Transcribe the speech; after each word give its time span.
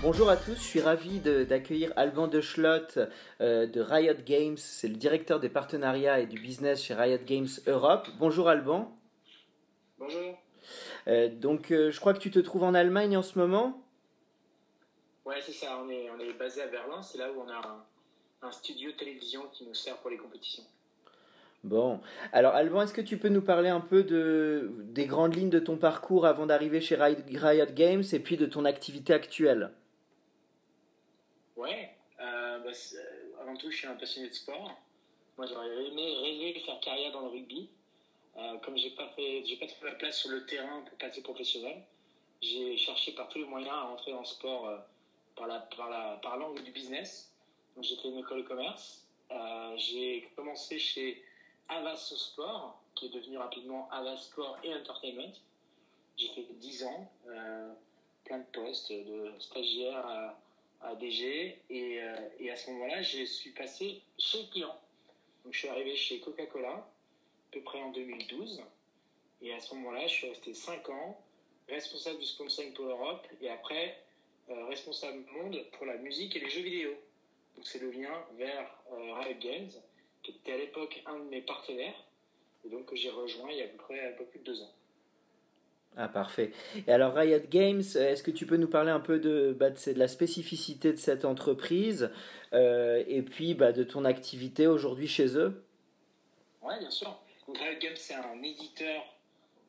Bonjour 0.00 0.30
à 0.30 0.36
tous, 0.36 0.54
je 0.54 0.62
suis 0.62 0.80
ravi 0.80 1.18
d'accueillir 1.18 1.92
Alban 1.96 2.28
de 2.28 2.40
Schlott 2.40 3.00
euh, 3.40 3.66
de 3.66 3.80
Riot 3.80 4.14
Games. 4.24 4.56
C'est 4.56 4.86
le 4.86 4.94
directeur 4.94 5.40
des 5.40 5.48
partenariats 5.48 6.20
et 6.20 6.26
du 6.26 6.38
business 6.38 6.84
chez 6.84 6.94
Riot 6.94 7.18
Games 7.26 7.48
Europe. 7.66 8.06
Bonjour 8.16 8.48
Alban. 8.48 8.96
Bonjour. 9.98 10.38
Euh, 11.08 11.28
donc 11.28 11.72
euh, 11.72 11.90
je 11.90 11.98
crois 11.98 12.14
que 12.14 12.20
tu 12.20 12.30
te 12.30 12.38
trouves 12.38 12.62
en 12.62 12.74
Allemagne 12.74 13.16
en 13.16 13.22
ce 13.22 13.40
moment. 13.40 13.82
Ouais, 15.24 15.40
c'est 15.44 15.52
ça, 15.52 15.82
on 15.84 15.90
est, 15.90 16.08
on 16.16 16.20
est 16.20 16.32
basé 16.34 16.62
à 16.62 16.68
Berlin, 16.68 17.02
c'est 17.02 17.18
là 17.18 17.32
où 17.32 17.40
on 17.40 17.48
a 17.48 17.56
un, 17.56 18.46
un 18.46 18.52
studio 18.52 18.92
télévision 18.92 19.42
qui 19.52 19.66
nous 19.66 19.74
sert 19.74 19.96
pour 19.96 20.10
les 20.10 20.16
compétitions. 20.16 20.62
Bon, 21.64 22.00
alors 22.32 22.54
Alban, 22.54 22.82
est-ce 22.82 22.94
que 22.94 23.00
tu 23.00 23.18
peux 23.18 23.30
nous 23.30 23.42
parler 23.42 23.68
un 23.68 23.80
peu 23.80 24.04
de, 24.04 24.70
des 24.84 25.06
grandes 25.06 25.34
lignes 25.34 25.50
de 25.50 25.58
ton 25.58 25.76
parcours 25.76 26.24
avant 26.24 26.46
d'arriver 26.46 26.80
chez 26.80 26.94
Riot 26.94 27.72
Games 27.74 28.04
et 28.12 28.20
puis 28.20 28.36
de 28.36 28.46
ton 28.46 28.64
activité 28.64 29.12
actuelle? 29.12 29.72
Ouais, 31.58 31.90
euh, 32.20 32.58
bah, 32.60 32.70
euh, 32.70 33.42
avant 33.42 33.56
tout, 33.56 33.68
je 33.68 33.78
suis 33.78 33.86
un 33.88 33.96
passionné 33.96 34.28
de 34.28 34.34
sport. 34.34 34.80
Moi, 35.36 35.46
j'aurais 35.48 35.86
aimé 35.86 36.14
rêvé 36.22 36.60
faire 36.60 36.78
carrière 36.78 37.10
dans 37.10 37.22
le 37.22 37.30
rugby. 37.30 37.68
Euh, 38.36 38.58
comme 38.58 38.76
j'ai 38.76 38.90
pas 38.90 39.06
pas 39.06 39.66
trouvé 39.66 39.90
la 39.90 39.96
place 39.96 40.20
sur 40.20 40.30
le 40.30 40.46
terrain 40.46 40.82
pour 40.82 40.96
passer 40.98 41.20
professionnel, 41.20 41.82
j'ai 42.40 42.76
cherché 42.76 43.10
par 43.10 43.28
tous 43.28 43.38
les 43.38 43.44
moyens 43.44 43.74
à 43.74 43.86
entrer 43.86 44.12
dans 44.12 44.20
le 44.20 44.24
sport 44.24 44.70
par 45.34 45.48
la 45.48 45.58
par 45.58 45.90
la 45.90 46.20
par 46.22 46.36
l'angle 46.36 46.62
du 46.62 46.70
business. 46.70 47.32
Donc, 47.74 47.82
j'ai 47.84 47.96
fait 47.96 48.06
une 48.06 48.18
école 48.18 48.44
de 48.44 48.48
commerce. 48.48 49.04
J'ai 49.78 50.30
commencé 50.36 50.78
chez 50.78 51.20
Avas 51.68 51.96
Sport, 51.96 52.80
qui 52.94 53.06
est 53.06 53.08
devenu 53.08 53.36
rapidement 53.36 53.88
Avas 53.90 54.18
Sport 54.18 54.58
et 54.62 54.72
Entertainment. 54.72 55.34
J'ai 56.16 56.28
fait 56.28 56.46
10 56.52 56.84
ans, 56.84 57.10
plein 58.22 58.38
de 58.38 58.46
postes, 58.52 58.92
de 58.92 59.32
stagiaire 59.40 60.06
à, 60.06 60.38
à 60.80 60.94
DG, 60.94 61.58
et, 61.70 62.00
euh, 62.00 62.16
et 62.38 62.50
à 62.50 62.56
ce 62.56 62.70
moment-là, 62.70 63.02
je 63.02 63.24
suis 63.24 63.50
passé 63.50 64.02
chez 64.18 64.42
le 64.42 64.50
client. 64.50 64.80
Donc, 65.44 65.52
je 65.54 65.58
suis 65.58 65.68
arrivé 65.68 65.96
chez 65.96 66.20
Coca-Cola, 66.20 66.70
à 66.70 66.88
peu 67.52 67.60
près 67.62 67.80
en 67.80 67.90
2012, 67.90 68.62
et 69.42 69.52
à 69.52 69.60
ce 69.60 69.74
moment-là, 69.74 70.06
je 70.06 70.12
suis 70.12 70.28
resté 70.28 70.54
5 70.54 70.88
ans, 70.90 71.20
responsable 71.68 72.18
du 72.18 72.26
sponsoring 72.26 72.72
pour 72.72 72.86
l'Europe, 72.86 73.26
et 73.40 73.48
après, 73.48 74.02
euh, 74.50 74.66
responsable 74.66 75.24
monde 75.32 75.64
pour 75.72 75.86
la 75.86 75.96
musique 75.96 76.36
et 76.36 76.40
les 76.40 76.50
jeux 76.50 76.62
vidéo. 76.62 76.90
Donc, 77.56 77.66
c'est 77.66 77.80
le 77.80 77.90
lien 77.90 78.24
vers 78.36 78.82
euh, 78.92 79.34
Games, 79.40 79.70
qui 80.22 80.30
était 80.30 80.52
à 80.52 80.56
l'époque 80.58 81.02
un 81.06 81.18
de 81.18 81.24
mes 81.24 81.42
partenaires, 81.42 82.04
et 82.64 82.68
donc 82.68 82.86
que 82.86 82.96
j'ai 82.96 83.10
rejoint 83.10 83.50
il 83.50 83.58
y 83.58 83.62
a 83.62 83.64
à 83.64 83.68
peu 83.68 83.76
près 83.76 84.08
un 84.08 84.12
peu 84.12 84.24
plus 84.24 84.40
de 84.40 84.44
deux 84.44 84.62
ans. 84.62 84.72
Ah 85.96 86.08
parfait. 86.08 86.52
Et 86.86 86.92
alors 86.92 87.14
Riot 87.14 87.40
Games, 87.50 87.82
euh, 87.96 88.12
est-ce 88.12 88.22
que 88.22 88.30
tu 88.30 88.46
peux 88.46 88.56
nous 88.56 88.68
parler 88.68 88.90
un 88.90 89.00
peu 89.00 89.18
de, 89.18 89.52
bah, 89.58 89.70
de, 89.70 89.92
de 89.92 89.98
la 89.98 90.06
spécificité 90.06 90.92
de 90.92 90.98
cette 90.98 91.24
entreprise 91.24 92.10
euh, 92.52 93.02
et 93.08 93.22
puis 93.22 93.54
bah, 93.54 93.72
de 93.72 93.82
ton 93.82 94.04
activité 94.04 94.68
aujourd'hui 94.68 95.08
chez 95.08 95.36
eux? 95.36 95.64
Ouais, 96.62 96.78
bien 96.78 96.90
sûr. 96.90 97.18
Donc 97.46 97.58
Riot 97.58 97.78
Games, 97.80 97.96
c'est 97.96 98.14
un 98.14 98.40
éditeur 98.42 99.02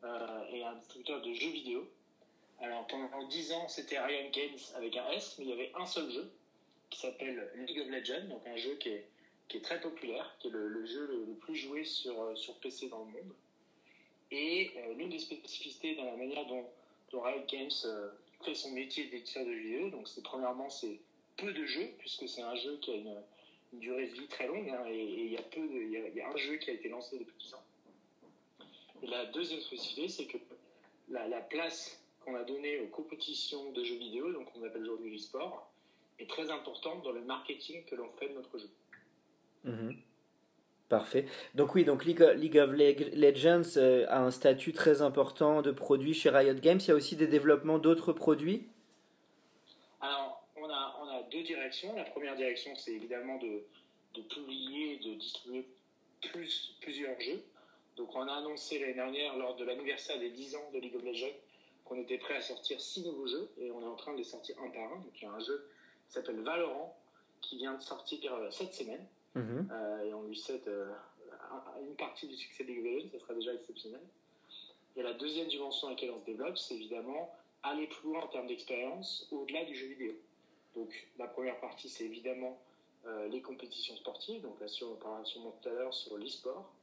euh, 0.03 0.43
et 0.53 0.63
un 0.63 0.75
distributeur 0.75 1.21
de 1.21 1.33
jeux 1.33 1.49
vidéo. 1.49 1.89
Alors 2.61 2.85
pendant 2.87 3.27
10 3.27 3.51
ans, 3.53 3.67
c'était 3.67 3.99
Riot 3.99 4.29
Games 4.31 4.59
avec 4.75 4.97
un 4.97 5.09
S, 5.11 5.35
mais 5.39 5.45
il 5.45 5.49
y 5.49 5.53
avait 5.53 5.71
un 5.79 5.85
seul 5.85 6.11
jeu 6.11 6.29
qui 6.91 6.99
s'appelle 6.99 7.49
League 7.55 7.79
of 7.81 7.87
Legends, 7.89 8.27
donc 8.29 8.41
un 8.45 8.57
jeu 8.57 8.75
qui 8.79 8.89
est, 8.89 9.07
qui 9.47 9.57
est 9.57 9.61
très 9.61 9.79
populaire, 9.79 10.35
qui 10.39 10.49
est 10.49 10.51
le, 10.51 10.85
jeu 10.85 11.07
le, 11.07 11.25
le 11.25 11.33
plus 11.33 11.55
joué 11.55 11.85
sur, 11.85 12.37
sur 12.37 12.55
PC 12.59 12.89
dans 12.89 12.99
le 12.99 13.05
monde. 13.05 13.33
Et 14.31 14.71
euh, 14.77 14.93
l'une 14.93 15.09
des 15.09 15.19
spécificités 15.19 15.95
dans 15.95 16.05
la 16.05 16.15
manière 16.15 16.45
dont, 16.45 16.65
dont 17.11 17.21
Riot 17.21 17.45
Games 17.47 17.69
euh, 17.85 18.09
fait 18.43 18.53
son 18.53 18.71
métier 18.71 19.05
d'éditeur 19.05 19.45
de 19.45 19.51
jeux 19.51 19.59
vidéo, 19.59 19.89
donc 19.89 20.07
c'est 20.07 20.23
premièrement 20.23 20.69
c'est 20.69 20.99
peu 21.37 21.51
de 21.51 21.65
jeux, 21.65 21.89
puisque 21.97 22.27
c'est 22.27 22.41
un 22.41 22.55
jeu 22.55 22.77
qui 22.81 22.91
a 22.91 22.95
une, 22.95 23.15
durée 23.73 24.07
de 24.07 24.13
vie 24.13 24.27
très 24.27 24.47
longue, 24.47 24.69
hein, 24.69 24.83
et, 24.89 25.03
il 25.03 25.31
y 25.31 25.37
a 25.37 25.41
y 26.15 26.21
a, 26.21 26.29
un 26.29 26.37
jeu 26.37 26.57
qui 26.57 26.69
a 26.69 26.73
été 26.73 26.89
lancé 26.89 27.17
depuis 27.19 27.35
10 27.39 27.53
ans. 27.53 27.63
Et 29.01 29.07
la 29.07 29.25
deuxième 29.27 29.61
spécificité, 29.61 30.09
c'est 30.09 30.25
que 30.25 30.37
la, 31.09 31.27
la 31.27 31.41
place 31.41 32.03
qu'on 32.21 32.35
a 32.35 32.43
donnée 32.43 32.79
aux 32.81 32.87
compétitions 32.87 33.71
de 33.71 33.83
jeux 33.83 33.95
vidéo, 33.95 34.31
donc 34.33 34.47
on 34.55 34.63
appelle 34.63 34.81
aujourd'hui 34.81 35.11
l'e-sport, 35.11 35.71
est 36.19 36.29
très 36.29 36.51
importante 36.51 37.03
dans 37.03 37.11
le 37.11 37.21
marketing 37.21 37.85
que 37.85 37.95
l'on 37.95 38.09
fait 38.13 38.29
de 38.29 38.33
notre 38.33 38.57
jeu. 38.57 38.69
Mhm. 39.63 39.97
Parfait. 40.89 41.27
Donc 41.53 41.75
oui, 41.75 41.85
donc 41.85 42.03
League, 42.03 42.19
of 42.23 42.71
Leg- 42.71 43.13
Legends 43.13 43.77
euh, 43.77 44.07
a 44.09 44.23
un 44.23 44.31
statut 44.31 44.73
très 44.73 45.03
important 45.03 45.61
de 45.61 45.69
produit 45.69 46.15
chez 46.15 46.31
Riot 46.31 46.55
Games. 46.55 46.79
Il 46.81 46.87
y 46.87 46.91
a 46.91 46.95
aussi 46.95 47.15
des 47.15 47.27
développements 47.27 47.77
d'autres 47.77 48.11
produits? 48.11 48.67
Alors, 50.01 50.43
on 50.55 50.67
a, 50.67 51.21
deux 51.31 51.43
directions. 51.43 51.95
La 51.95 52.05
première 52.05 52.35
direction, 52.35 52.71
c'est 52.75 52.93
évidemment 52.93 53.37
de, 53.37 53.61
publier 54.23 54.97
de 54.97 55.13
distribuer 55.13 55.67
plus, 56.31 56.75
plusieurs 56.81 57.19
jeux. 57.21 57.43
Donc, 57.95 58.15
on 58.15 58.27
a 58.27 58.33
annoncé 58.33 58.79
l'année 58.79 58.95
dernière, 58.95 59.37
lors 59.37 59.55
de 59.57 59.65
l'anniversaire 59.65 60.17
des 60.17 60.31
10 60.31 60.55
ans 60.55 60.71
de 60.73 60.79
League 60.79 60.95
of 60.95 61.03
Legends, 61.03 61.35
qu'on 61.85 62.01
était 62.01 62.17
prêt 62.17 62.35
à 62.37 62.41
sortir 62.41 62.81
six 62.81 63.05
nouveaux 63.05 63.27
jeux 63.27 63.51
et 63.59 63.69
on 63.69 63.81
est 63.81 63.85
en 63.87 63.95
train 63.95 64.13
de 64.13 64.17
les 64.17 64.23
sortir 64.23 64.55
un 64.59 64.69
par 64.71 64.91
un. 64.91 64.95
Donc, 64.95 65.11
il 65.21 65.25
y 65.25 65.27
a 65.27 65.31
un 65.33 65.39
jeu 65.39 65.69
qui 66.07 66.13
s'appelle 66.13 66.41
Valorant 66.41 66.97
qui 67.41 67.57
vient 67.57 67.75
de 67.75 67.83
sortir 67.83 68.33
euh, 68.33 68.49
cette 68.49 68.73
semaine 68.73 69.05
Mhm. 69.35 69.67
euh, 69.71 70.03
et 70.03 70.13
on 70.13 70.23
lui 70.23 70.35
souhaite 70.37 70.67
un- 70.67 71.81
une 71.81 71.95
partie 71.95 72.27
du 72.27 72.35
succès 72.35 72.63
de 72.63 72.69
League 72.69 72.79
of 72.79 72.85
Legends, 72.85 73.09
ça 73.11 73.19
sera 73.19 73.33
déjà 73.33 73.53
exceptionnel. 73.53 74.01
Et 74.95 75.03
la 75.03 75.13
deuxième 75.13 75.47
dimension 75.47 75.87
à 75.87 75.91
laquelle 75.91 76.11
on 76.11 76.19
se 76.19 76.25
développe, 76.25 76.57
c'est 76.57 76.75
évidemment 76.75 77.33
aller 77.63 77.87
plus 77.87 78.09
loin 78.09 78.21
en 78.21 78.27
termes 78.27 78.47
d'expérience 78.47 79.27
au-delà 79.31 79.63
du 79.65 79.75
jeu 79.75 79.87
vidéo. 79.87 80.13
Donc 80.75 81.07
la 81.17 81.27
première 81.27 81.59
partie, 81.59 81.89
c'est 81.89 82.05
évidemment 82.05 82.59
euh, 83.05 83.27
les 83.29 83.41
compétitions 83.41 83.95
sportives, 83.95 84.41
donc 84.41 84.59
là 84.59 84.67
sur, 84.67 84.91
on 84.91 84.95
parlait 84.95 85.25
sûrement 85.25 85.55
tout 85.61 85.69
à 85.69 85.73
l'heure 85.73 85.93
sur 85.93 86.17
l'e-sport. 86.17 86.73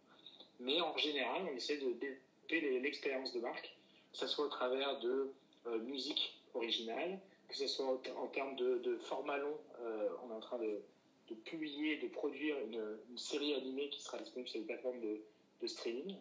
Mais 0.60 0.80
en 0.80 0.96
général, 0.96 1.42
on 1.50 1.54
essaie 1.54 1.76
de 1.76 1.92
développer 1.92 2.80
l'expérience 2.80 3.32
de 3.32 3.40
marque, 3.40 3.74
que 4.12 4.18
ce 4.18 4.26
soit 4.26 4.46
au 4.46 4.48
travers 4.48 4.98
de 5.00 5.30
euh, 5.66 5.78
musique 5.80 6.38
originale, 6.54 7.18
que 7.48 7.56
ce 7.56 7.66
soit 7.66 7.86
en, 8.16 8.26
termes 8.28 8.56
de, 8.56 8.78
de 8.78 8.96
format 8.96 9.36
long, 9.36 9.58
on 10.24 10.30
est 10.30 10.34
en 10.34 10.40
train 10.40 10.58
de, 10.58 10.80
de 11.28 11.34
publier, 11.34 11.98
de 11.98 12.08
produire 12.08 12.56
une, 12.60 12.98
une 13.10 13.18
série 13.18 13.54
animée 13.54 13.88
qui 13.90 14.00
sera 14.00 14.18
disponible 14.18 14.48
sur 14.48 14.60
les 14.60 14.66
plateformes 14.66 15.00
de, 15.00 15.20
de 15.62 15.66
streaming, 15.66 16.14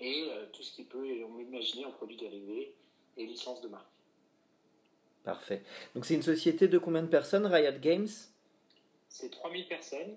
et 0.00 0.28
euh, 0.30 0.46
tout 0.52 0.62
ce 0.62 0.72
qui 0.74 0.84
peut, 0.84 1.06
on 1.24 1.38
imaginer 1.40 1.84
en 1.86 1.90
produits 1.92 2.16
dérivés 2.16 2.74
et 3.16 3.26
licences 3.26 3.60
de 3.62 3.68
marque. 3.68 3.88
Parfait. 5.24 5.62
Donc 5.94 6.06
c'est 6.06 6.14
une 6.14 6.22
société 6.22 6.68
de 6.68 6.78
combien 6.78 7.02
de 7.02 7.08
personnes, 7.08 7.46
Riot 7.46 7.78
Games? 7.80 8.08
C'est 9.08 9.30
3000 9.30 9.66
personnes, 9.66 10.16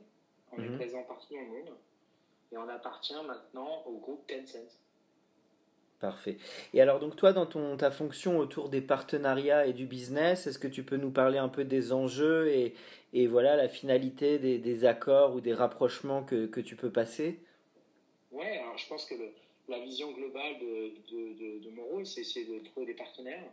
on 0.52 0.57
Mhm. 0.57 0.66
est 0.66 0.78
présent 0.78 1.04
partout 1.04 1.34
dans 1.34 1.42
le 1.42 1.48
monde, 1.48 1.75
et 2.52 2.57
on 2.57 2.68
appartient 2.69 3.14
maintenant 3.25 3.84
au 3.86 3.98
groupe 3.98 4.28
Tencent. 4.28 4.78
Parfait. 6.01 6.38
Et 6.74 6.81
alors 6.81 7.00
donc 7.00 7.15
toi, 7.15 7.31
dans 7.31 7.45
ton, 7.45 7.77
ta 7.77 7.92
fonction 7.92 8.39
autour 8.39 8.69
des 8.69 8.81
partenariats 8.81 9.68
et 9.68 9.74
du 9.74 9.86
business, 9.86 10.48
est-ce 10.48 10.57
que 10.57 10.68
tu 10.68 10.81
peux 10.81 10.98
nous 10.98 11.12
parler 11.12 11.38
un 11.38 11.48
peu 11.48 11.63
des 11.63 11.94
enjeux 11.94 12.50
et, 12.50 12.74
et 13.13 13.27
voilà 13.27 13.56
la 13.56 13.69
finalité 13.69 14.39
des, 14.39 14.57
des 14.57 14.86
accords 14.86 15.36
ou 15.36 15.42
des 15.42 15.53
rapprochements 15.53 16.24
que, 16.24 16.48
que 16.48 16.59
tu 16.59 16.75
peux 16.75 16.89
passer? 16.89 17.39
Ouais, 18.31 18.57
alors 18.57 18.75
je 18.80 18.88
pense 18.88 19.06
que 19.06 19.13
la 19.69 19.80
vision 19.80 20.12
globale 20.12 20.57
de, 20.59 20.92
de, 21.12 21.33
de, 21.33 21.63
de 21.65 21.69
mon 21.69 21.83
rôle, 21.83 22.06
c'est 22.07 22.21
essayer 22.21 22.47
de 22.47 22.65
trouver 22.65 22.88
des 22.88 22.95
partenaires 22.95 23.51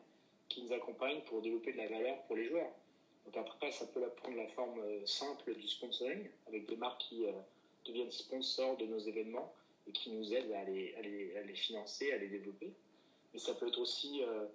qui 0.49 0.63
nous 0.63 0.73
accompagnent 0.73 1.21
pour 1.27 1.43
développer 1.43 1.75
de 1.75 1.79
la 1.79 1.89
valeur 1.89 2.17
pour 2.27 2.37
les 2.37 2.47
joueurs. 2.47 2.73
Donc 3.27 3.37
après, 3.37 3.71
ça 3.71 3.85
peut 3.93 4.01
prendre 4.17 4.39
la 4.39 4.49
forme 4.49 4.81
euh, 4.81 5.05
simple 5.05 5.55
du 5.55 5.69
sponsoring, 5.69 6.31
avec 6.47 6.67
des 6.67 6.77
marques 6.77 7.03
qui 7.03 7.27
euh, 7.27 7.33
deviennent 7.87 8.11
sponsors 8.11 8.79
de 8.79 8.87
nos 8.87 8.99
événements 8.99 9.53
qui 9.93 10.11
nous 10.11 10.33
aident 10.33 10.53
à 10.53 10.65
les, 10.65 11.55
financer, 11.55 12.13
à 12.13 12.19
les 12.19 12.29
développer. 12.29 12.73
Mais 13.33 13.39
ça 13.39 13.55
peut 13.55 13.69
être 13.69 13.81
aussi 13.81 14.23
euh, 14.23 14.47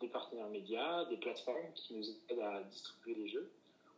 des 0.00 0.08
partenaires 0.08 0.48
médias, 0.48 1.04
des 1.06 1.16
plateformes 1.16 1.72
qui 1.74 1.94
nous 1.94 2.04
aident 2.28 2.40
à 2.40 2.62
distribuer 2.64 3.14
les 3.14 3.28
jeux, 3.28 3.50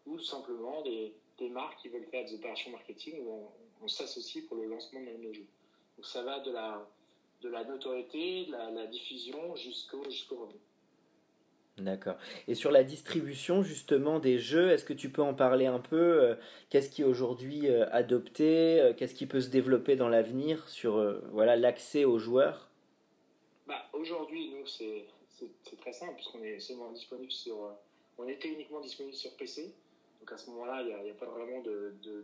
ou 0.07 0.19
simplement 0.19 0.83
des, 0.83 1.15
marques 1.51 1.81
qui 1.83 1.89
veulent 1.89 2.07
faire 2.07 2.25
des 2.25 2.35
opérations 2.35 2.71
marketing 2.71 3.21
où 3.21 3.49
on, 3.83 3.89
s'associe 3.89 4.47
pour 4.47 4.57
le 4.57 4.69
lancement 4.69 5.01
de 5.01 5.11
nos 5.11 5.33
jeux. 5.33 5.47
Donc 5.97 6.07
ça 6.07 6.23
va 6.23 6.39
de 6.39 6.53
la, 6.53 7.65
notoriété, 7.65 8.47
de 8.47 8.53
la, 8.53 8.87
diffusion 8.87 9.57
jusqu'au 9.57 10.03
revenu. 10.03 10.61
D'accord. 11.79 12.17
Et 12.49 12.55
sur 12.55 12.71
la 12.71 12.85
distribution 12.85 13.63
justement 13.63 14.19
des 14.19 14.39
jeux, 14.39 14.71
est-ce 14.71 14.85
que 14.85 14.93
tu 14.93 15.11
peux 15.11 15.23
en 15.23 15.33
parler 15.33 15.65
un 15.67 15.79
peu 15.79 16.23
euh, 16.23 16.35
Qu'est-ce 16.69 16.91
qui 16.91 17.01
est 17.01 17.07
aujourd'hui 17.07 17.69
euh, 17.69 17.89
adopté 17.93 18.79
euh, 18.79 18.93
Qu'est-ce 18.93 19.15
qui 19.15 19.27
peut 19.27 19.41
se 19.41 19.49
développer 19.49 19.97
dans 19.97 20.09
l'avenir 20.09 20.69
sur 20.69 21.03
voilà 21.33 21.57
l'accès 21.57 22.05
aux 22.05 22.19
joueurs? 22.19 22.69
Bah, 23.67 23.87
Aujourd'hui, 23.95 24.51
nous, 24.51 24.67
c'est 24.67 25.07
très 25.81 25.93
simple 25.93 26.15
puisqu'on 26.15 26.43
est 26.43 26.61
seulement 26.61 26.93
disponible 26.93 27.33
sur... 27.33 27.75
on 28.19 28.29
était 28.29 28.49
uniquement 28.49 28.81
disponible 28.81 29.17
sur 29.17 29.35
PC. 29.37 29.73
Donc 30.21 30.31
à 30.31 30.37
ce 30.37 30.51
moment-là, 30.51 30.83
il 30.83 31.05
n'y 31.05 31.11
a, 31.11 31.15
pas 31.15 31.27
vraiment 31.27 31.63
de, 31.63 31.95
de, 32.03 32.23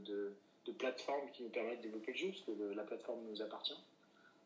de, 0.66 0.72
plateforme 0.72 1.30
qui 1.32 1.42
nous 1.42 1.48
permet 1.48 1.76
de 1.78 1.82
développer 1.82 2.12
le 2.12 2.18
jeu 2.18 2.28
parce 2.28 2.42
que 2.42 2.74
la 2.74 2.82
plateforme 2.82 3.20
nous 3.30 3.40
appartient. 3.40 3.80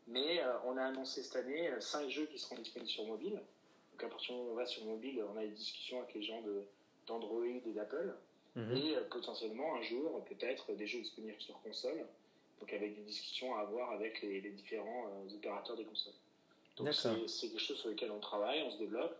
Mais 0.07 0.41
on 0.65 0.77
a 0.77 0.85
annoncé 0.85 1.25
cette 1.25 1.45
année 1.45 1.69
5 1.81 2.09
jeux 2.09 2.27
qui 2.27 2.39
seront 2.39 2.57
disponibles 2.57 2.89
sur 2.89 3.05
mobile. 3.05 3.41
Donc 4.03 4.11
à 4.11 4.15
partir 4.15 4.35
du 4.35 4.41
moment 4.41 4.51
où 4.51 4.53
on 4.55 4.57
va 4.57 4.67
sur 4.67 4.85
mobile, 4.85 5.23
on 5.33 5.37
a 5.37 5.43
des 5.43 5.53
discussions 5.53 6.03
avec 6.03 6.15
les 6.15 6.23
gens 6.23 6.43
d'Android 7.07 7.47
et 7.47 7.61
d'Apple. 7.73 8.15
Mhm. 8.57 8.77
Et 8.77 8.97
euh, 8.97 9.05
potentiellement 9.09 9.77
un 9.77 9.83
jour, 9.83 10.25
peut-être 10.25 10.73
des 10.75 10.87
jeux 10.87 11.01
disponibles 11.01 11.41
sur 11.41 11.61
console. 11.63 12.05
Donc 12.61 12.73
avec 12.73 12.97
des 12.97 13.03
discussions 13.03 13.55
à 13.57 13.61
avoir 13.61 13.93
avec 13.93 14.21
les, 14.23 14.41
différents 14.41 15.07
euh, 15.07 15.35
opérateurs 15.35 15.77
des 15.77 15.85
consoles. 15.85 16.15
Donc 16.77 16.93
c'est 16.93 17.49
quelque 17.49 17.61
chose 17.61 17.79
sur 17.79 17.91
lequel 17.91 18.11
on 18.11 18.19
travaille, 18.19 18.63
on 18.63 18.71
se 18.71 18.79
développe. 18.79 19.17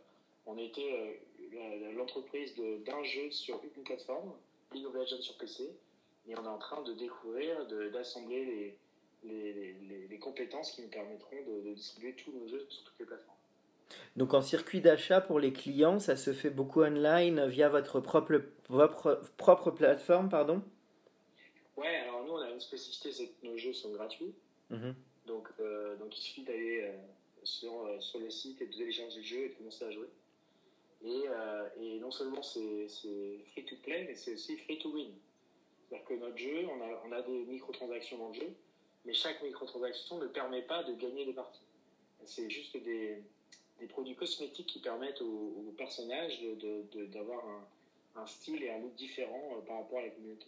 On 0.47 0.59
était 0.59 1.21
euh, 1.55 1.93
l'entreprise 1.93 2.55
d'un 2.85 3.05
jeu 3.05 3.31
sur 3.31 3.61
une 3.77 3.85
plateforme, 3.85 4.33
League 4.73 4.87
of 4.87 4.95
Legends 4.95 5.21
sur 5.21 5.37
PC, 5.37 5.71
et 6.29 6.37
on 6.37 6.45
est 6.45 6.49
en 6.49 6.59
train 6.59 6.83
de 6.83 6.93
découvrir, 6.95 7.67
d'assembler 7.93 8.77
les, 9.25 9.25
les, 9.25 10.07
les, 10.09 10.19
compétences 10.19 10.73
qui 10.73 10.83
nous 10.83 10.89
permettront 10.89 11.37
de, 11.47 11.69
de 11.69 11.75
distribuer 11.75 12.15
tous 12.15 12.33
nos 12.33 12.49
jeux 12.49 12.67
sur 12.69 12.83
toutes 12.85 12.99
les 12.99 13.07
plateformes. 13.07 13.37
Donc 14.17 14.35
en 14.35 14.43
circuit 14.43 14.81
d'achat 14.81 15.21
pour 15.21 15.41
les 15.41 15.53
clients, 15.53 15.99
ça 15.99 16.17
se 16.17 16.33
fait 16.33 16.51
beaucoup 16.51 16.83
online 16.83 17.47
via 17.47 17.69
votre 17.69 18.01
propre, 18.01 18.43
propre 19.37 19.71
plateforme, 19.71 20.29
pardon? 20.29 20.63
Ouais, 21.77 21.97
alors 21.97 22.25
nous 22.25 22.33
on 22.33 22.39
a 22.39 22.51
une 22.51 22.61
spécificité, 22.61 23.13
c'est 23.13 23.27
que 23.29 23.47
nos 23.47 23.57
jeux 23.57 23.73
sont 23.73 23.91
gratuits. 23.93 24.35
Mhm. 24.71 24.95
Donc, 25.27 25.49
euh, 25.61 25.97
donc 25.97 26.17
il 26.17 26.21
suffit 26.21 26.43
d'aller 26.43 26.83
euh, 26.83 26.93
sur, 27.45 27.87
euh, 27.87 28.01
sur 28.01 28.19
le 28.19 28.31
site 28.31 28.61
et 28.61 28.67
de 28.67 28.73
télécharger 28.73 29.19
le 29.19 29.25
jeu 29.25 29.45
et 29.45 29.49
de 29.51 29.55
commencer 29.55 29.85
à 29.85 29.91
jouer. 29.91 30.09
Et, 31.05 31.25
et 31.81 31.99
non 31.99 32.13
seulement 32.13 32.43
c'est 32.45 32.87
free 33.51 33.65
to 33.65 33.75
play, 33.83 34.05
mais 34.05 34.15
c'est 34.15 34.35
aussi 34.35 34.57
free 34.59 34.79
to 34.79 34.93
win. 34.93 35.11
C'est-à-dire 35.89 36.07
que 36.07 36.15
notre 36.15 36.39
jeu, 36.39 36.65
on 36.69 36.81
a, 36.81 37.03
on 37.05 37.11
a 37.11 37.23
des 37.23 37.45
microtransactions 37.47 38.19
dans 38.19 38.29
le 38.29 38.35
jeu, 38.35 38.55
mais 39.05 39.13
chaque 39.13 39.43
microtransaction 39.43 40.19
ne 40.19 40.29
permet 40.29 40.63
pas 40.63 40.85
de 40.85 40.95
gagner 40.95 41.27
des 41.27 41.33
parties. 41.33 41.65
C'est 42.25 42.49
juste 42.49 42.77
des, 42.77 43.21
des 43.83 43.89
produits 43.89 44.15
cosmétiques 44.15 44.69
qui 44.69 44.79
permettent 44.79 45.21
aux, 45.21 45.75
personnages 45.77 46.41
d'avoir 47.09 47.45
un, 48.15 48.27
style 48.27 48.63
et 48.63 48.71
un 48.71 48.79
look 48.79 48.95
différent 48.95 49.57
euh, 49.57 49.61
par 49.67 49.79
rapport 49.79 49.99
à 49.99 50.03
la 50.03 50.11
communauté. 50.11 50.47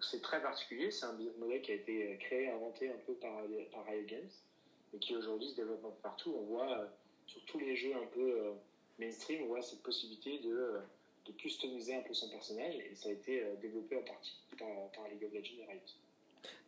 C'est 0.00 0.20
très 0.20 0.42
particulier, 0.42 0.90
c'est 0.90 1.06
un 1.06 1.16
modèle 1.38 1.62
qui 1.62 1.70
a 1.70 1.74
été 1.76 2.12
euh, 2.12 2.16
créé, 2.16 2.50
inventé 2.50 2.90
un 2.90 2.98
peu 3.06 3.14
par, 3.14 3.42
par 3.72 3.84
Riot 3.84 4.06
Games 4.06 4.30
et 4.92 4.98
qui 4.98 5.14
aujourd'hui 5.14 5.50
se 5.50 5.56
développe 5.56 6.02
partout. 6.02 6.34
On 6.36 6.42
voit 6.42 6.78
euh, 6.78 6.86
sur 7.26 7.40
tous 7.44 7.60
les 7.60 7.76
jeux 7.76 7.94
un 7.94 8.06
peu 8.06 8.52
mainstream, 8.98 9.42
on 9.44 9.46
voit 9.46 9.62
cette 9.62 9.82
possibilité 9.82 10.38
de, 10.38 10.80
de 11.26 11.32
customiser 11.32 11.94
un 11.94 12.02
peu 12.02 12.14
son 12.14 12.28
personnage 12.30 12.74
et 12.74 12.94
ça 12.96 13.10
a 13.10 13.12
été 13.12 13.44
développé 13.60 13.96
en 13.96 14.02
partie 14.02 14.36
par, 14.58 14.68
par 14.90 15.08
League 15.08 15.24
of 15.24 15.32
Legends 15.32 15.62
et 15.62 15.66
Riot. 15.66 15.80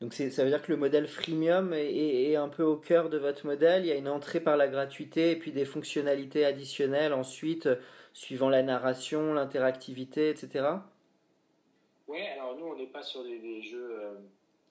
Donc 0.01 0.15
ça 0.15 0.45
veut 0.45 0.51
dire 0.51 0.63
que 0.63 0.71
le 0.71 0.79
modèle 0.79 1.09
freemium 1.09 1.73
est, 1.75 2.37
un 2.37 2.49
peu 2.49 2.63
au 2.63 2.77
cœur 2.77 3.11
de 3.11 3.19
votre 3.19 3.47
modèle. 3.47 3.85
Il 3.85 3.89
y 3.89 3.93
a 3.93 3.97
une 3.97 4.09
entrée 4.09 4.41
par 4.41 4.57
la 4.57 4.69
gratuité 4.69 5.33
et 5.33 5.37
puis 5.37 5.51
des 5.51 5.65
fonctionnalités 5.65 6.45
additionnelles 6.45 7.13
ensuite, 7.13 7.69
suivant 8.13 8.49
la 8.49 8.63
narration, 8.63 9.35
l'interactivité, 9.35 10.31
etc. 10.31 10.67
Ouais, 12.07 12.29
alors 12.29 12.57
nous 12.57 12.67
on 12.67 12.77
n'est 12.77 12.87
pas 12.87 13.03
sur 13.03 13.25
des, 13.25 13.61
jeux 13.61 13.99
euh, 14.01 14.15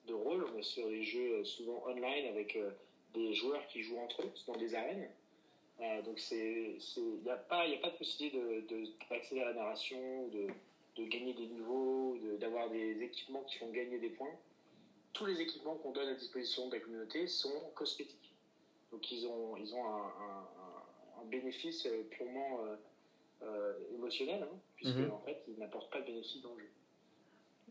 de 0.06 0.14
rôle, 0.14 0.46
on 0.52 0.58
est 0.58 0.62
sur 0.62 0.88
des 0.88 1.02
jeux 1.02 1.40
euh, 1.40 1.44
souvent 1.44 1.84
online 1.86 2.26
avec 2.30 2.56
euh, 2.56 2.70
des 3.14 3.34
joueurs 3.34 3.64
qui 3.68 3.82
jouent 3.82 3.98
entre 3.98 4.22
eux 4.22 4.32
dans 4.46 4.56
des 4.56 4.74
arènes. 4.74 5.08
donc 6.04 6.20
il 6.32 6.78
n'y 7.22 7.30
a 7.30 7.36
pas 7.36 7.66
de 7.66 7.98
possibilité 7.98 8.38
d'accéder 9.10 9.40
de, 9.40 9.44
à 9.44 9.48
la 9.50 9.54
narration, 9.54 10.28
de, 10.28 10.48
de 11.00 11.06
gagner 11.06 11.34
des 11.34 11.46
niveaux, 11.46 12.16
d'avoir 12.40 12.70
des 12.70 13.02
équipements 13.02 13.42
qui 13.42 13.58
font 13.58 13.68
gagner 13.70 13.98
des 13.98 14.10
points 14.10 14.34
tous 15.18 15.26
les 15.26 15.40
équipements 15.40 15.74
qu'on 15.74 15.90
donne 15.90 16.08
à 16.08 16.14
disposition 16.14 16.68
de 16.68 16.76
la 16.76 16.80
communauté 16.80 17.26
sont 17.26 17.60
cosmétiques. 17.74 18.32
Donc 18.92 19.10
ils 19.10 19.26
ont, 19.26 19.56
ils 19.56 19.74
ont 19.74 19.84
un, 19.84 20.04
bénéfice 21.26 21.86
purement 22.10 22.64
euh, 22.64 22.76
euh, 23.42 23.74
émotionnel, 23.92 24.44
hein, 24.44 24.56
puisque 24.76 24.96
mhm. 24.96 25.12
en 25.12 25.18
fait, 25.18 25.42
ils 25.46 25.58
n'apportent 25.58 25.90
pas 25.90 26.00
de 26.00 26.06
bénéfice 26.06 26.40
dans 26.40 26.54
le 26.54 26.60
jeu. 26.60 26.70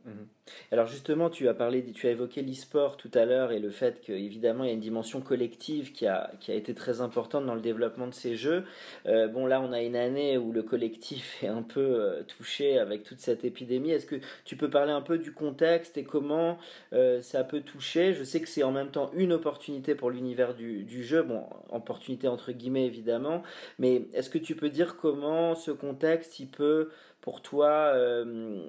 Mhm. 0.05 0.27
Alors 0.71 0.87
justement, 0.87 1.29
tu 1.29 1.47
as 1.47 1.53
parlé, 1.53 1.83
tu 1.91 2.07
as 2.07 2.11
évoqué 2.11 2.41
l'e-sport 2.41 2.97
tout 2.97 3.11
à 3.13 3.25
l'heure 3.25 3.51
et 3.51 3.59
le 3.59 3.69
fait 3.69 3.99
qu'évidemment 4.01 4.63
il 4.63 4.67
y 4.67 4.69
a 4.69 4.73
une 4.73 4.79
dimension 4.79 5.21
collective 5.21 5.91
qui 5.91 6.07
a, 6.07 6.31
qui 6.39 6.51
a 6.51 6.55
été 6.55 6.73
très 6.73 7.01
importante 7.01 7.45
dans 7.45 7.55
le 7.55 7.61
développement 7.61 8.07
de 8.07 8.13
ces 8.13 8.35
jeux. 8.35 8.63
Euh, 9.05 9.27
bon 9.27 9.45
là, 9.45 9.61
on 9.61 9.73
a 9.73 9.81
une 9.81 9.95
année 9.95 10.37
où 10.37 10.51
le 10.51 10.63
collectif 10.63 11.43
est 11.43 11.47
un 11.47 11.63
peu 11.63 11.81
euh, 11.81 12.23
touché 12.23 12.79
avec 12.79 13.03
toute 13.03 13.19
cette 13.19 13.43
épidémie. 13.43 13.91
Est-ce 13.91 14.05
que 14.05 14.15
tu 14.45 14.55
peux 14.55 14.69
parler 14.69 14.91
un 14.91 15.01
peu 15.01 15.17
du 15.17 15.33
contexte 15.33 15.97
et 15.97 16.03
comment 16.03 16.57
euh, 16.93 17.21
ça 17.21 17.43
peut 17.43 17.61
toucher? 17.61 18.13
Je 18.13 18.23
sais 18.23 18.39
que 18.41 18.47
c'est 18.47 18.63
en 18.63 18.71
même 18.71 18.91
temps 18.91 19.11
une 19.13 19.33
opportunité 19.33 19.95
pour 19.95 20.11
l'univers 20.11 20.55
du, 20.55 20.83
du, 20.83 21.03
jeu, 21.03 21.23
bon, 21.23 21.43
opportunité 21.69 22.27
entre 22.27 22.51
guillemets 22.51 22.85
évidemment, 22.85 23.43
mais 23.79 24.03
est-ce 24.13 24.29
que 24.29 24.37
tu 24.37 24.55
peux 24.55 24.69
dire 24.69 24.95
comment 24.97 25.55
ce 25.55 25.71
contexte, 25.71 26.39
il 26.39 26.47
peut 26.47 26.89
pour 27.21 27.41
toi, 27.41 27.93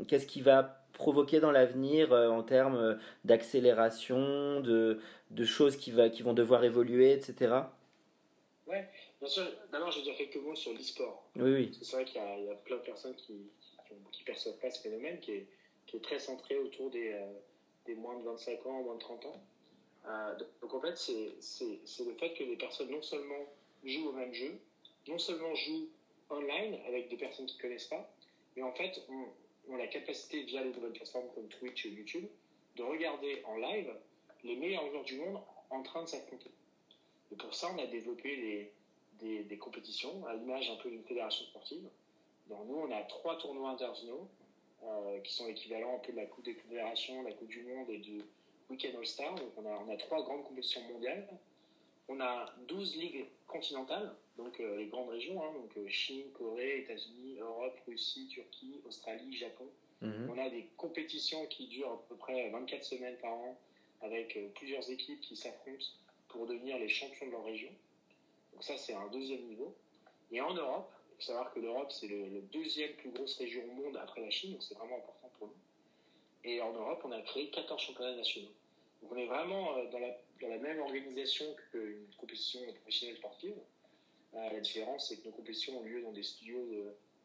qu'est-ce 0.08 0.26
qui 0.26 0.40
va 0.40 0.77
provoquer 0.98 1.40
dans 1.40 1.52
l'avenir 1.52 2.12
euh, 2.12 2.28
en 2.28 2.42
termes 2.42 2.76
euh, 2.76 2.94
d'accélération, 3.24 4.60
de, 4.60 5.00
de, 5.30 5.44
choses 5.44 5.76
qui, 5.76 5.92
va, 5.92 6.10
qui 6.10 6.22
vont 6.22 6.34
devoir 6.34 6.64
évoluer, 6.64 7.12
etc. 7.12 7.54
Ouais, 8.66 8.86
bien 9.20 9.28
sûr. 9.28 9.44
D'abord, 9.72 9.90
je 9.90 9.98
vais 9.98 10.04
dire 10.04 10.16
quelques 10.16 10.36
mots 10.36 10.56
sur 10.56 10.74
l'e-sport. 10.74 11.24
Oui, 11.36 11.52
oui. 11.52 11.78
C'est 11.80 11.96
vrai 11.96 12.04
qu'il 12.04 12.20
y, 12.20 12.50
a 12.50 12.54
plein 12.56 12.76
de 12.76 12.82
personnes 12.82 13.14
qui 13.14 13.32
ne 13.32 14.24
perçoivent 14.26 14.58
pas 14.58 14.70
ce 14.70 14.82
phénomène 14.82 15.18
qui 15.20 15.32
est, 15.32 15.46
qui 15.86 15.96
est 15.96 16.00
très 16.00 16.18
centré 16.18 16.58
autour 16.58 16.90
des, 16.90 17.12
euh, 17.12 17.32
des, 17.86 17.94
moins 17.94 18.18
de 18.18 18.24
25 18.24 18.66
ans, 18.66 18.82
moins 18.82 18.96
de 18.96 19.00
30 19.00 19.26
ans. 19.26 19.42
donc 20.60 20.74
en 20.74 20.80
fait, 20.80 20.96
c'est 20.96 22.04
le 22.04 22.14
fait 22.14 22.34
que 22.34 22.42
les 22.42 22.56
personnes 22.56 22.90
non 22.90 23.02
seulement 23.02 23.46
jouent 23.84 24.08
au 24.08 24.12
même 24.12 24.34
jeu, 24.34 24.58
non 25.06 25.18
seulement 25.18 25.54
jouent 25.54 25.88
online 26.28 26.76
avec 26.88 27.08
des 27.08 27.16
personnes 27.16 27.46
qui 27.46 27.56
ne 27.56 27.62
connaissent 27.62 27.86
pas, 27.86 28.10
mais 28.56 28.62
en 28.62 28.72
fait, 28.72 29.00
on, 29.08 29.24
ont 29.70 29.76
la 29.76 29.86
capacité, 29.86 30.42
via 30.42 30.62
les 30.62 30.70
nouvelles 30.70 30.92
plateformes 30.92 31.28
comme 31.34 31.48
Twitch 31.48 31.86
et 31.86 31.90
YouTube, 31.90 32.26
de 32.76 32.82
regarder 32.82 33.42
en 33.44 33.56
live 33.56 33.92
les 34.44 34.56
meilleurs 34.56 34.88
joueurs 34.90 35.04
du 35.04 35.16
monde 35.16 35.40
en 35.70 35.82
train 35.82 36.02
de 36.02 36.08
s'affronter. 36.08 36.50
Et 37.32 37.36
pour 37.36 37.54
ça, 37.54 37.68
on 37.74 37.78
a 37.78 37.86
développé 37.86 38.70
des, 39.20 39.42
des, 39.42 39.58
compétitions 39.58 40.26
à 40.26 40.34
l'image 40.34 40.70
un 40.70 40.76
peu 40.76 40.90
d'une 40.90 41.04
fédération 41.04 41.44
sportive. 41.46 41.88
Donc 42.48 42.66
nous, 42.66 42.76
on 42.76 42.90
a 42.90 43.02
trois 43.02 43.36
tournois 43.38 43.70
internationaux 43.70 44.28
euh, 44.84 45.20
qui 45.20 45.34
sont 45.34 45.48
équivalents 45.48 45.96
un 45.96 45.98
peu 45.98 46.12
de 46.12 46.16
la 46.16 46.26
Coupe 46.26 46.44
des 46.44 46.54
Fédérations, 46.54 47.22
la 47.22 47.32
Coupe 47.32 47.48
du 47.48 47.62
Monde 47.62 47.90
et 47.90 47.98
du 47.98 48.22
Weekend 48.70 48.94
All-Star. 48.96 49.34
Donc 49.34 49.52
on 49.56 49.66
a, 49.66 49.84
on 49.86 49.92
a 49.92 49.96
trois 49.96 50.22
grandes 50.22 50.44
compétitions 50.44 50.82
mondiales. 50.84 51.28
On 52.08 52.20
a 52.20 52.50
12 52.68 52.96
ligues 52.96 53.26
continentales, 53.46 54.14
donc 54.38 54.60
euh, 54.60 54.76
les 54.76 54.86
grandes 54.86 55.10
régions, 55.10 55.42
hein, 55.42 55.52
donc 55.52 55.76
euh, 55.76 55.88
Chine, 55.88 56.30
Corée, 56.32 56.78
États-Unis, 56.78 57.38
Europe, 57.40 57.76
Russie, 57.86 58.28
Turquie, 58.28 58.80
Australie, 58.86 59.36
Japon. 59.36 59.66
Mhm. 60.00 60.30
On 60.30 60.38
a 60.38 60.48
des 60.48 60.68
compétitions 60.76 61.44
qui 61.46 61.66
durent 61.66 61.90
à 61.90 62.02
peu 62.08 62.14
près 62.14 62.48
24 62.50 62.84
semaines 62.84 63.16
par 63.16 63.32
an 63.32 63.58
avec 64.00 64.36
euh, 64.36 64.48
plusieurs 64.54 64.88
équipes 64.90 65.20
qui 65.20 65.36
s'affrontent 65.36 65.84
pour 66.28 66.46
devenir 66.46 66.78
les 66.78 66.88
champions 66.88 67.26
de 67.26 67.32
leur 67.32 67.44
région. 67.44 67.70
Donc 68.52 68.62
ça, 68.62 68.76
c'est 68.76 68.94
un 68.94 69.08
deuxième 69.08 69.42
niveau. 69.42 69.74
Et 70.30 70.40
en 70.40 70.54
Europe, 70.54 70.88
il 71.10 71.16
faut 71.16 71.22
savoir 71.22 71.52
que 71.52 71.58
l'Europe, 71.58 71.90
c'est 71.90 72.06
le, 72.06 72.28
la 72.28 72.40
deuxième 72.52 72.92
plus 72.92 73.10
grosse 73.10 73.36
région 73.38 73.64
au 73.64 73.72
monde 73.72 73.96
après 73.96 74.20
la 74.20 74.30
Chine, 74.30 74.52
donc 74.52 74.62
c'est 74.62 74.74
vraiment 74.74 74.98
important 74.98 75.30
pour 75.38 75.48
nous. 75.48 75.54
Et 76.44 76.60
en 76.60 76.72
Europe, 76.72 77.00
on 77.04 77.10
a 77.10 77.20
créé 77.22 77.50
14 77.50 77.82
championnats 77.82 78.14
nationaux. 78.14 78.52
Donc 79.02 79.12
on 79.12 79.16
est 79.16 79.26
vraiment 79.26 79.82
dans 79.90 79.98
la, 79.98 80.16
dans 80.40 80.48
la 80.48 80.58
même 80.58 80.78
organisation 80.80 81.44
qu'une 81.72 82.06
compétition 82.18 82.60
professionnelle 82.82 83.16
sportive. 83.16 83.54
Euh, 84.34 84.50
la 84.50 84.60
différence, 84.60 85.08
c'est 85.08 85.16
que 85.16 85.26
nos 85.26 85.32
compétitions 85.32 85.78
ont 85.78 85.82
lieu 85.82 86.02
dans 86.02 86.12
des 86.12 86.22
studios 86.22 86.64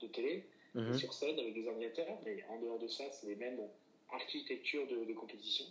de, 0.02 0.08
télé, 0.08 0.44
mhm. 0.74 0.98
sur 0.98 1.14
scène, 1.14 1.40
avec 1.40 1.54
des 1.54 1.66
ordinateurs, 1.68 2.18
mais 2.26 2.44
en 2.50 2.60
dehors 2.60 2.80
de 2.80 2.88
ça, 2.88 3.06
c'est 3.12 3.28
les 3.28 3.36
mêmes 3.36 3.60
architectures 4.12 4.86
de, 4.88 5.14
compétition. 5.14 5.66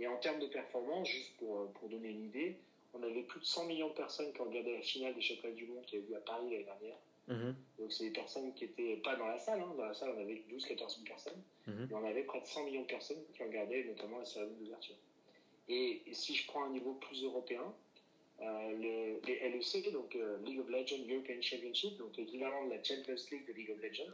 Et 0.00 0.06
en 0.06 0.16
termes 0.16 0.38
de 0.38 0.46
performance, 0.46 1.08
juste 1.08 1.36
pour, 1.38 1.70
pour 1.72 1.88
donner 1.88 2.08
une 2.10 2.24
idée, 2.24 2.56
on 2.94 3.02
avait 3.02 3.22
plus 3.22 3.40
de 3.40 3.44
100 3.44 3.66
millions 3.66 3.88
de 3.88 3.94
personnes 3.94 4.32
qui 4.32 4.40
ont 4.40 4.44
regardé 4.44 4.74
la 4.74 4.82
finale 4.82 5.14
des 5.14 5.20
championnats 5.20 5.54
du 5.54 5.66
monde 5.66 5.84
qui 5.84 5.96
a 5.96 5.98
eu 5.98 6.02
lieu 6.02 6.16
à 6.16 6.20
Paris 6.20 6.50
l'année 6.50 6.64
dernière. 6.64 6.96
Mhm. 7.28 7.54
Donc 7.78 7.92
c'est 7.92 8.04
des 8.04 8.10
personnes 8.10 8.54
qui 8.54 8.64
étaient 8.64 8.96
pas 8.96 9.16
dans 9.16 9.26
la 9.26 9.38
salle. 9.38 9.60
Hein. 9.60 9.74
Dans 9.76 9.84
la 9.84 9.94
salle, 9.94 10.14
on 10.16 10.20
avait 10.20 10.42
12-14 10.50 10.76
000 10.76 11.04
personnes. 11.06 11.42
Mhm. 11.66 11.88
on 11.92 12.04
avait 12.04 12.22
près 12.22 12.40
de 12.40 12.46
100 12.46 12.64
millions 12.64 12.82
de 12.82 12.86
personnes 12.86 13.22
qui 13.34 13.42
regardaient 13.42 13.84
notamment 13.84 14.18
la 14.18 14.24
cérémonie 14.24 14.64
d'ouverture. 14.64 14.96
Et, 15.68 16.02
si 16.12 16.34
je 16.34 16.46
prends 16.46 16.64
un 16.64 16.70
niveau 16.70 16.94
plus 16.94 17.22
européen, 17.22 17.74
euh, 18.40 19.18
les 19.26 19.50
LEC, 19.50 19.92
donc 19.92 20.14
euh, 20.14 20.38
League 20.44 20.60
of 20.60 20.68
Legends 20.68 21.02
European 21.08 21.40
Championship, 21.40 21.98
donc 21.98 22.16
l'équivalent 22.16 22.66
de 22.66 22.70
la 22.70 22.82
Champions 22.82 23.16
League 23.32 23.46
de 23.46 23.52
League 23.52 23.70
of 23.70 23.82
Legends, 23.82 24.12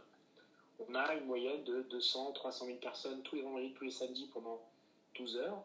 on 0.79 0.95
a 0.95 1.15
une 1.15 1.27
moyenne 1.27 1.63
de 1.65 1.83
200-300 1.91 2.67
000 2.67 2.79
personnes 2.79 3.23
tous 3.23 3.37
les 3.37 3.43
vendredis, 3.43 3.73
tous 3.73 3.85
les 3.85 3.91
samedis 3.91 4.29
pendant 4.33 4.61
12 5.17 5.37
heures. 5.37 5.63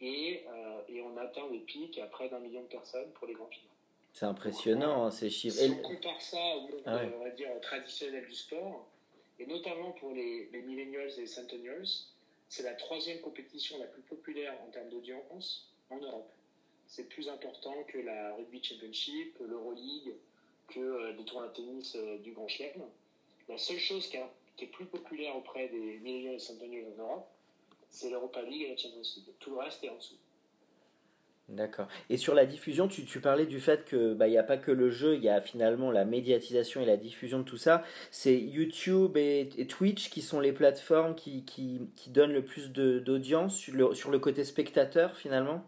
Et, 0.00 0.44
euh, 0.48 0.80
et 0.88 1.02
on 1.02 1.16
atteint 1.18 1.46
des 1.50 1.58
pics 1.58 1.98
à 1.98 2.06
près 2.06 2.28
d'un 2.30 2.38
million 2.38 2.62
de 2.62 2.68
personnes 2.68 3.10
pour 3.12 3.26
les 3.26 3.34
grands 3.34 3.48
finales. 3.48 3.66
C'est 4.12 4.24
impressionnant 4.24 5.04
hein, 5.04 5.10
ces 5.10 5.28
chiffres. 5.28 5.58
Si 5.58 5.70
on 5.70 5.82
compare 5.82 6.20
ça 6.20 6.56
au 6.56 6.60
monde 6.62 6.82
ah 6.86 7.02
on 7.16 7.24
va 7.24 7.30
dire, 7.30 7.48
traditionnel 7.60 8.26
du 8.26 8.34
sport, 8.34 8.86
et 9.38 9.46
notamment 9.46 9.92
pour 9.92 10.12
les, 10.12 10.48
les 10.52 10.62
millennials 10.62 11.10
et 11.18 11.20
les 11.20 11.26
centennials, 11.26 11.86
c'est 12.48 12.62
la 12.62 12.74
troisième 12.74 13.20
compétition 13.20 13.78
la 13.78 13.86
plus 13.86 14.02
populaire 14.02 14.54
en 14.66 14.70
termes 14.70 14.88
d'audience 14.88 15.70
en 15.90 15.98
Europe. 15.98 16.30
C'est 16.90 17.08
plus 17.08 17.28
important 17.28 17.84
que 17.86 17.98
la 17.98 18.34
Rugby 18.34 18.60
Championship, 18.60 19.38
l'Euroleague, 19.48 20.12
que 20.66 20.80
euh, 20.80 21.12
des 21.12 21.24
tournois 21.24 21.46
de 21.46 21.52
tennis 21.52 21.94
euh, 21.94 22.18
du 22.18 22.32
Grand 22.32 22.48
Chelem. 22.48 22.82
La 23.48 23.58
seule 23.58 23.78
chose 23.78 24.08
qui, 24.08 24.16
est 24.16 24.66
plus 24.66 24.86
populaire 24.86 25.36
auprès 25.36 25.68
des 25.68 26.00
millennials 26.00 26.34
et 26.34 26.38
centennials 26.40 26.86
en 26.92 27.02
Europe, 27.02 27.28
c'est 27.90 28.10
l'Europa 28.10 28.42
League 28.42 28.62
et 28.62 28.70
la 28.70 28.76
Champions 28.76 29.02
League. 29.16 29.28
Tout 29.38 29.50
le 29.50 29.58
reste 29.58 29.84
est 29.84 29.88
en 29.88 29.94
dessous. 29.94 30.16
D'accord. 31.48 31.86
Et 32.08 32.16
sur 32.16 32.34
la 32.34 32.44
diffusion, 32.44 32.88
tu, 32.88 33.20
parlais 33.20 33.46
du 33.46 33.60
fait 33.60 33.84
que 33.84 34.12
bah, 34.12 34.26
il 34.26 34.32
n'y 34.32 34.38
a 34.38 34.42
pas 34.42 34.56
que 34.56 34.72
le 34.72 34.90
jeu, 34.90 35.14
il 35.14 35.22
y 35.22 35.28
a 35.28 35.40
finalement 35.40 35.92
la 35.92 36.04
médiatisation 36.04 36.80
et 36.80 36.86
la 36.86 36.96
diffusion 36.96 37.38
de 37.38 37.44
tout 37.44 37.56
ça. 37.56 37.84
C'est 38.10 38.36
YouTube 38.36 39.16
et, 39.16 39.48
Twitch 39.68 40.10
qui 40.10 40.22
sont 40.22 40.40
les 40.40 40.52
plateformes 40.52 41.14
qui, 41.14 41.88
donnent 42.08 42.32
le 42.32 42.44
plus 42.44 42.70
d'audience 42.72 43.56
sur 43.56 44.10
le, 44.10 44.18
côté 44.18 44.42
spectateur 44.42 45.16
finalement? 45.16 45.64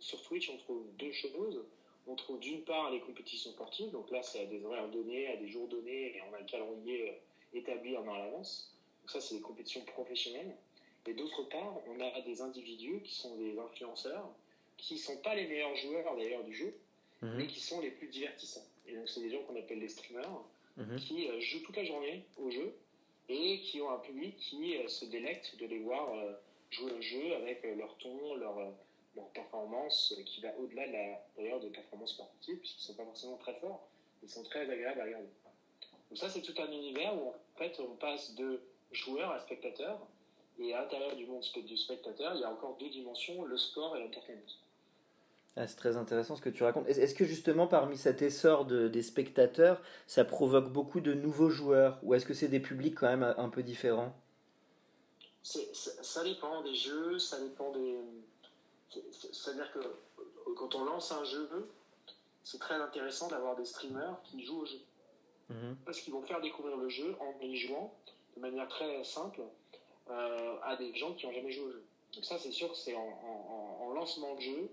Sur 0.00 0.22
Twitch, 0.22 0.50
on 0.50 0.56
trouve 0.56 0.84
deux 0.98 1.12
choses. 1.12 1.64
On 2.06 2.16
trouve 2.16 2.40
d'une 2.40 2.62
part 2.62 2.90
les 2.90 3.00
compétitions 3.00 3.52
sportives, 3.52 3.90
donc 3.90 4.10
là 4.10 4.22
c'est 4.22 4.40
à 4.40 4.46
des 4.46 4.64
horaires 4.64 4.88
donnés, 4.88 5.28
à 5.28 5.36
des 5.36 5.48
jours 5.48 5.68
donnés, 5.68 6.16
et 6.16 6.22
on 6.28 6.34
a 6.34 6.38
un 6.38 6.44
calendrier 6.44 7.10
euh, 7.10 7.58
établi 7.58 7.96
en 7.96 8.04
l'avance. 8.04 8.74
Donc 9.02 9.10
ça 9.10 9.20
c'est 9.20 9.36
des 9.36 9.42
compétitions 9.42 9.84
professionnelles. 9.84 10.56
Et 11.06 11.14
d'autre 11.14 11.42
part, 11.44 11.76
on 11.88 12.00
a 12.00 12.20
des 12.20 12.40
individus 12.40 13.00
qui 13.02 13.14
sont 13.14 13.34
des 13.36 13.58
influenceurs, 13.58 14.28
qui 14.76 14.94
ne 14.94 14.98
sont 14.98 15.16
pas 15.18 15.34
les 15.34 15.46
meilleurs 15.46 15.74
joueurs 15.76 16.16
d'ailleurs 16.16 16.44
du 16.44 16.54
jeu, 16.54 16.74
mhm. 17.22 17.34
mais 17.36 17.46
qui 17.46 17.60
sont 17.60 17.80
les 17.80 17.90
plus 17.90 18.08
divertissants. 18.08 18.66
Et 18.86 18.94
donc, 18.94 19.08
c'est 19.08 19.20
des 19.20 19.30
gens 19.30 19.42
qu'on 19.42 19.56
appelle 19.56 19.80
les 19.80 19.88
streamers, 19.88 20.30
mhm. 20.76 20.96
qui 20.96 21.28
euh, 21.28 21.40
jouent 21.40 21.62
toute 21.62 21.76
la 21.76 21.84
journée 21.84 22.24
au 22.38 22.50
jeu 22.50 22.74
et 23.28 23.60
qui 23.60 23.80
ont 23.80 23.90
un 23.90 23.98
public 23.98 24.36
qui 24.36 24.76
euh, 24.76 24.88
se 24.88 25.04
délecte 25.06 25.56
de 25.58 25.66
les 25.66 25.78
voir 25.78 26.12
euh, 26.14 26.32
jouer 26.70 26.92
au 26.92 27.00
jeu 27.00 27.34
avec 27.34 27.64
leur 27.76 27.96
ton, 27.98 28.34
leur, 28.36 28.54
leur 29.16 29.28
performance, 29.30 30.14
qui 30.26 30.40
va 30.40 30.48
au-delà 30.58 30.86
d'ailleurs 31.36 31.60
de, 31.60 31.68
de 31.68 31.72
performances 31.72 32.12
sportives, 32.12 32.58
puisqu'ils 32.58 32.82
ne 32.82 32.86
sont 32.86 32.94
pas 32.94 33.04
forcément 33.04 33.36
très 33.36 33.54
forts, 33.54 33.88
ils 34.22 34.28
sont 34.28 34.44
très 34.44 34.62
agréables 34.70 35.00
à 35.00 35.04
regarder. 35.04 35.28
Donc, 36.10 36.18
ça, 36.18 36.28
c'est 36.28 36.42
tout 36.42 36.54
un 36.60 36.70
univers 36.70 37.14
où 37.14 37.28
en 37.28 37.58
fait, 37.58 37.78
on 37.80 37.96
passe 37.96 38.34
de 38.34 38.60
joueurs 38.92 39.30
à 39.30 39.40
spectateurs 39.40 39.98
et 40.58 40.74
à 40.74 40.82
l'intérieur 40.82 41.16
du 41.16 41.26
monde 41.26 41.42
du 41.64 41.76
spectateur, 41.76 42.34
il 42.34 42.40
y 42.40 42.44
a 42.44 42.50
encore 42.50 42.76
deux 42.78 42.90
dimensions, 42.90 43.44
le 43.44 43.56
sport 43.56 43.96
et 43.96 44.00
l'entertainment. 44.00 44.42
Ah, 45.56 45.66
c'est 45.66 45.76
très 45.76 45.96
intéressant 45.96 46.36
ce 46.36 46.42
que 46.42 46.48
tu 46.48 46.62
racontes. 46.62 46.86
Est-ce 46.88 47.14
que 47.14 47.24
justement 47.24 47.66
parmi 47.66 47.98
cet 47.98 48.22
essor 48.22 48.66
de, 48.66 48.88
des 48.88 49.02
spectateurs, 49.02 49.82
ça 50.06 50.24
provoque 50.24 50.70
beaucoup 50.70 51.00
de 51.00 51.12
nouveaux 51.12 51.50
joueurs 51.50 51.98
ou 52.02 52.14
est-ce 52.14 52.24
que 52.24 52.34
c'est 52.34 52.48
des 52.48 52.60
publics 52.60 52.94
quand 52.94 53.08
même 53.08 53.34
un 53.36 53.48
peu 53.48 53.62
différents? 53.62 54.14
Ça 55.42 56.22
dépend 56.22 56.62
des 56.62 56.74
jeux, 56.74 57.18
ça 57.18 57.40
dépend 57.40 57.72
des... 57.72 57.96
C'est-à-dire 59.32 59.70
que 59.72 59.80
quand 60.56 60.74
on 60.74 60.84
lance 60.84 61.12
un 61.12 61.24
jeu, 61.24 61.70
c'est 62.44 62.58
très 62.58 62.74
intéressant 62.74 63.28
d'avoir 63.28 63.56
des 63.56 63.64
streamers 63.64 64.20
qui 64.24 64.44
jouent 64.44 64.60
au 64.60 64.66
jeu. 64.66 64.80
Mhm. 65.48 65.76
Parce 65.84 66.00
qu'ils 66.00 66.12
vont 66.12 66.22
faire 66.22 66.40
découvrir 66.40 66.76
le 66.76 66.88
jeu 66.88 67.16
en 67.20 67.34
y 67.40 67.56
jouant 67.56 67.94
de 68.36 68.40
manière 68.40 68.68
très 68.68 69.02
simple 69.04 69.42
euh, 70.08 70.56
à 70.62 70.76
des 70.76 70.94
gens 70.94 71.14
qui 71.14 71.26
n'ont 71.26 71.32
jamais 71.32 71.52
joué 71.52 71.64
au 71.64 71.72
jeu. 71.72 71.84
Donc 72.14 72.24
ça, 72.24 72.38
c'est 72.38 72.52
sûr 72.52 72.70
que 72.70 72.76
c'est 72.76 72.94
en, 72.94 73.92
lancement 73.94 74.34
de 74.34 74.40
jeu, 74.40 74.70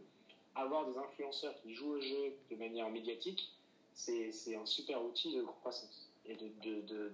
avoir 0.55 0.85
des 0.85 0.97
influenceurs 0.97 1.53
qui 1.61 1.73
jouent 1.73 1.95
au 1.95 1.99
jeu 1.99 2.33
de 2.49 2.55
manière 2.55 2.89
médiatique, 2.89 3.51
c'est 3.93 4.55
un 4.55 4.65
super 4.65 5.03
outil 5.03 5.35
de 5.35 5.41
croissance 5.41 6.07
et 6.25 6.35
de, 6.35 6.47
de, 6.61 6.81
de, 6.81 7.09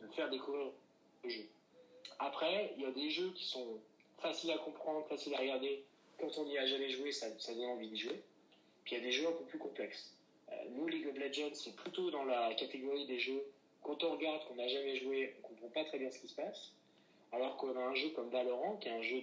de, 0.00 0.08
faire 0.14 0.28
découvrir 0.28 0.66
le 1.24 1.30
jeu. 1.30 1.46
Après, 2.18 2.74
il 2.76 2.82
y 2.82 2.86
a 2.86 2.90
des 2.90 3.08
jeux 3.08 3.30
qui 3.30 3.44
sont 3.44 3.78
faciles 4.18 4.50
à 4.50 4.58
comprendre, 4.58 5.06
faciles 5.06 5.34
à 5.34 5.38
regarder. 5.38 5.84
Quand 6.18 6.38
on 6.38 6.44
n'y 6.44 6.58
a 6.58 6.66
jamais 6.66 6.90
joué, 6.90 7.12
ça, 7.12 7.28
donne 7.30 7.64
envie 7.66 7.88
d'y 7.88 7.98
jouer. 7.98 8.22
Puis 8.84 8.96
il 8.96 8.98
y 8.98 9.00
a 9.00 9.04
des 9.04 9.12
jeux 9.12 9.28
un 9.28 9.32
peu 9.32 9.44
plus 9.44 9.58
complexes. 9.58 10.14
Euh, 10.50 10.54
nous, 10.70 10.86
League 10.86 11.06
of 11.08 11.16
Legends, 11.16 11.54
c'est 11.54 11.76
plutôt 11.76 12.10
dans 12.10 12.24
la 12.24 12.54
catégorie 12.54 13.06
des 13.06 13.18
jeux. 13.18 13.44
Quand 13.82 14.02
on 14.02 14.12
regarde, 14.12 14.44
qu'on 14.46 14.56
n'a 14.56 14.68
jamais 14.68 14.96
joué, 14.96 15.36
on 15.42 15.48
comprend 15.48 15.68
pas 15.68 15.84
très 15.84 15.98
bien 15.98 16.10
ce 16.10 16.18
qui 16.18 16.28
se 16.28 16.34
passe. 16.34 16.72
Alors 17.32 17.56
qu'on 17.56 17.76
a 17.76 17.80
un 17.80 17.94
jeu 17.94 18.10
comme 18.10 18.30
Valorant, 18.30 18.76
qui 18.76 18.88
est 18.88 18.92
un 18.92 19.02
jeu 19.02 19.22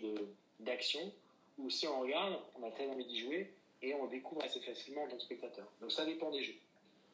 d'action, 0.59 1.11
où 1.57 1.69
si 1.69 1.87
on 1.87 1.99
regarde, 2.01 2.39
on 2.59 2.63
a 2.65 2.71
très 2.71 2.87
envie 2.87 3.05
d'y 3.05 3.19
jouer 3.19 3.51
et 3.81 3.93
on 3.93 4.07
découvre 4.07 4.43
assez 4.43 4.59
facilement 4.61 5.03
en 5.03 5.07
tant 5.07 5.17
que 5.17 5.23
spectateur. 5.23 5.65
Donc 5.81 5.91
ça 5.91 6.05
dépend 6.05 6.31
des 6.31 6.43
jeux. 6.43 6.55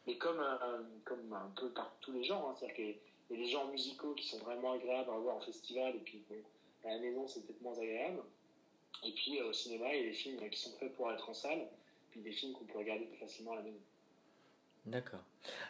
Mais 0.08 0.18
comme, 0.18 0.40
euh, 0.40 0.82
comme 1.06 1.32
un 1.34 1.52
peu 1.56 1.70
par 1.70 1.94
tous 2.02 2.12
les 2.12 2.24
genres, 2.24 2.50
hein, 2.50 2.56
c'est-à-dire 2.58 2.76
qu'il 2.76 2.88
y 3.38 3.42
a 3.42 3.46
des 3.46 3.52
genres 3.52 3.68
musicaux 3.68 4.14
qui 4.14 4.28
sont 4.28 4.40
vraiment 4.40 4.74
agréables 4.74 5.10
à 5.10 5.18
voir 5.18 5.38
en 5.38 5.42
festival 5.42 5.96
et 5.96 6.00
puis 6.00 6.24
à 6.84 6.90
la 6.90 7.00
maison 7.00 7.28
c'est 7.28 7.46
peut-être 7.46 7.62
moins 7.62 7.78
agréable. 7.78 8.22
Et 9.04 9.12
puis 9.12 9.40
euh, 9.40 9.50
au 9.50 9.54
cinéma, 9.54 9.94
il 9.94 10.02
y 10.02 10.04
a 10.08 10.10
des 10.10 10.14
films 10.14 10.38
qui 10.50 10.60
sont 10.60 10.78
faits 10.78 10.94
pour 10.94 11.12
être 11.12 11.30
en 11.30 11.34
salle, 11.34 11.68
puis 12.12 12.22
des 12.22 12.32
films 12.32 12.54
qu'on 12.54 12.66
peut 12.66 12.78
regarder 12.78 13.06
plus 13.06 13.18
facilement 13.18 13.54
à 13.54 13.56
la 13.58 13.64
maison. 13.64 13.80
D'accord. 14.88 15.20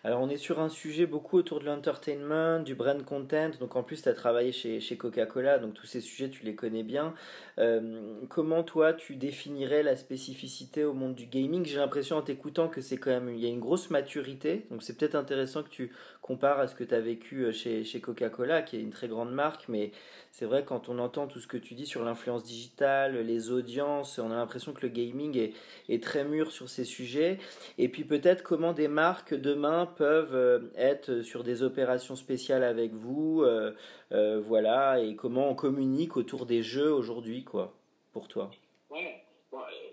Alors 0.05 0.21
on 0.21 0.29
est 0.29 0.38
sur 0.38 0.61
un 0.61 0.69
sujet 0.69 1.05
beaucoup 1.05 1.38
autour 1.38 1.59
de 1.59 1.65
l'entertainment, 1.65 2.59
du 2.61 2.75
brand 2.75 3.03
content, 3.03 3.51
donc 3.59 3.75
en 3.75 3.83
plus 3.83 4.01
tu 4.01 4.07
as 4.07 4.13
travaillé 4.13 4.53
chez, 4.53 4.79
chez 4.79 4.95
Coca-Cola, 4.95 5.59
donc 5.59 5.73
tous 5.73 5.85
ces 5.85 6.00
sujets 6.00 6.29
tu 6.29 6.45
les 6.45 6.55
connais 6.55 6.83
bien. 6.83 7.13
Euh, 7.57 8.21
comment 8.29 8.63
toi 8.63 8.93
tu 8.93 9.17
définirais 9.17 9.83
la 9.83 9.97
spécificité 9.97 10.85
au 10.85 10.93
monde 10.93 11.13
du 11.13 11.25
gaming? 11.25 11.65
J'ai 11.65 11.77
l'impression 11.77 12.15
en 12.15 12.21
t'écoutant 12.21 12.69
que 12.69 12.79
c'est 12.79 12.97
quand 12.97 13.11
même, 13.11 13.29
il 13.35 13.41
y 13.41 13.45
a 13.45 13.50
une 13.50 13.59
grosse 13.59 13.89
maturité, 13.89 14.65
donc 14.71 14.81
c'est 14.81 14.97
peut-être 14.97 15.15
intéressant 15.15 15.63
que 15.63 15.69
tu 15.69 15.93
compares 16.31 16.59
à 16.59 16.67
ce 16.67 16.75
que 16.75 16.85
tu 16.85 16.93
as 16.93 17.01
vécu 17.01 17.43
euh, 17.43 17.51
chez, 17.51 18.00
Coca-Cola, 18.00 18.61
qui 18.61 18.77
est 18.77 18.81
une 18.81 18.91
très 18.91 19.09
grande 19.09 19.33
marque, 19.33 19.67
mais 19.67 19.91
c'est 20.31 20.45
vrai 20.45 20.63
quand 20.63 20.88
on 20.88 20.97
entend 21.00 21.27
tout 21.27 21.41
ce 21.41 21.47
que 21.47 21.57
tu 21.57 21.73
dis 21.73 21.85
sur 21.85 22.05
l'influence 22.05 22.43
digitale, 22.43 23.17
les 23.17 23.51
audiences, 23.51 24.17
on 24.17 24.31
a 24.31 24.35
l'impression 24.35 24.71
que 24.71 24.81
le 24.81 24.88
gaming 24.88 25.51
est, 25.89 26.01
très 26.01 26.23
mûr 26.23 26.53
sur 26.53 26.69
ces 26.69 26.85
sujets. 26.85 27.38
Et 27.77 27.89
puis 27.89 28.05
peut-être 28.05 28.41
comment 28.41 28.71
des 28.71 28.88
marques 28.88 29.33
demain 29.33 29.85
peuvent 29.85 30.33
euh, 30.33 30.59
être 30.77 31.21
sur 31.21 31.43
des 31.43 31.63
opérations 31.63 32.15
spéciales 32.15 32.63
avec 32.63 32.93
vous, 32.93 33.41
euh, 33.41 33.75
euh, 34.13 34.39
voilà, 34.39 35.01
et 35.01 35.15
comment 35.17 35.50
on 35.50 35.55
communique 35.55 36.15
autour 36.15 36.45
des 36.45 36.63
jeux 36.63 36.93
aujourd'hui, 36.93 37.43
quoi, 37.43 37.73
pour 38.13 38.29
toi? 38.29 38.51
Ouais, 38.89 39.25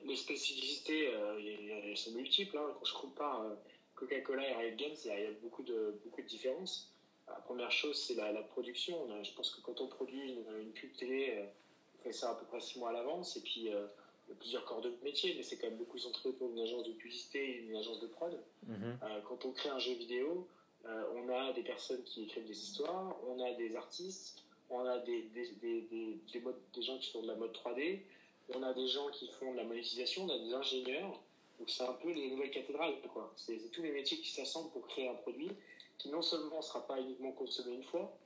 les 0.07 0.17
spécificités, 0.17 1.11
elles 1.85 1.97
sont 1.97 2.13
multiples. 2.13 2.57
Hein. 2.57 2.75
Quand 2.79 2.85
je 2.85 2.95
compare 2.95 3.45
Coca-Cola 3.99 4.49
et 4.49 4.55
Riot 4.55 4.77
Games, 4.77 4.97
il 5.05 5.11
y, 5.11 5.27
a 5.27 5.31
beaucoup 5.43 5.63
de, 5.63 5.99
beaucoup 6.05 6.23
de 6.23 6.27
différences. 6.27 6.93
La 7.27 7.35
première 7.35 7.71
chose, 7.71 8.01
c'est 8.01 8.15
la, 8.15 8.33
production. 8.43 8.97
Je 9.23 9.33
pense 9.35 9.51
que 9.51 9.61
quand 9.61 9.81
on 9.81 9.89
produit 9.89 10.33
une, 10.33 10.73
pub 10.73 10.93
télé, 10.95 11.35
euh, 11.37 11.47
on 11.99 12.03
fait 12.05 12.13
ça 12.13 12.31
à 12.31 12.35
peu 12.35 12.47
près 12.47 12.61
six 12.61 12.79
mois 12.79 12.91
à 12.91 12.93
l'avance. 12.93 13.37
Et 13.37 13.41
puis, 13.41 13.69
euh, 13.69 13.87
il 14.27 14.31
y 14.31 14.33
a 14.33 14.37
plusieurs 14.39 14.65
corps 14.65 14.81
de 14.81 14.93
métier, 15.03 15.35
mais 15.37 15.43
c'est 15.43 15.59
quand 15.59 15.67
même 15.67 15.79
beaucoup 15.79 15.99
centré 15.99 16.31
pour 16.33 16.51
une 16.51 16.61
agence 16.61 16.87
de 16.87 16.93
publicité 16.93 17.39
et 17.39 17.57
une 17.59 17.77
agence 17.77 18.01
de 18.01 18.07
prod. 18.07 18.39
Mhm. 18.67 18.99
Euh, 19.03 19.21
quand 19.27 19.45
on 19.45 19.53
crée 19.53 19.71
un 19.71 19.79
jeu 19.79 19.95
vidéo, 19.95 20.47
on 21.15 21.29
a 21.29 21.53
des 21.53 21.63
personnes 21.63 22.03
qui 22.05 22.23
écrivent 22.23 22.47
des 22.47 22.59
histoires, 22.59 23.15
on 23.27 23.45
a 23.45 23.53
des 23.55 23.77
artistes, 23.77 24.43
on 24.71 24.87
a 24.87 24.99
des, 25.01 25.23
des, 25.35 25.51
des, 25.61 25.83
des, 25.83 26.83
gens 26.83 26.97
qui 26.97 27.11
font 27.11 27.21
de 27.21 27.27
la 27.27 27.35
mode 27.35 27.53
3D, 27.53 28.01
on 28.55 28.63
a 28.63 28.73
des 28.73 28.89
gens 28.89 29.11
qui 29.11 29.29
font 29.29 29.53
de 29.53 29.59
la 29.59 29.65
monétisation, 29.65 30.25
on 30.25 30.31
a 30.31 30.39
des 30.39 30.55
ingénieurs. 30.55 31.21
Donc, 31.59 31.71
c'est 31.71 31.83
un 31.83 31.93
peu 31.95 32.13
les 32.13 32.31
nouvelles 32.31 32.51
cathédrales. 32.51 32.95
C'est 33.37 33.71
tous 33.73 33.83
les 33.83 33.93
métiers 33.93 34.19
qui 34.19 34.31
s'assemblent 34.31 34.71
pour 34.71 34.87
créer 34.87 35.09
un 35.09 35.15
produit 35.15 35.51
qui 35.99 36.09
non 36.11 36.23
seulement 36.23 36.59
ne 36.59 36.63
sera 36.63 36.87
pas 36.87 37.01
uniquement 37.01 37.33
consommé 37.33 37.75
une 37.75 37.85
fois, 37.85 38.17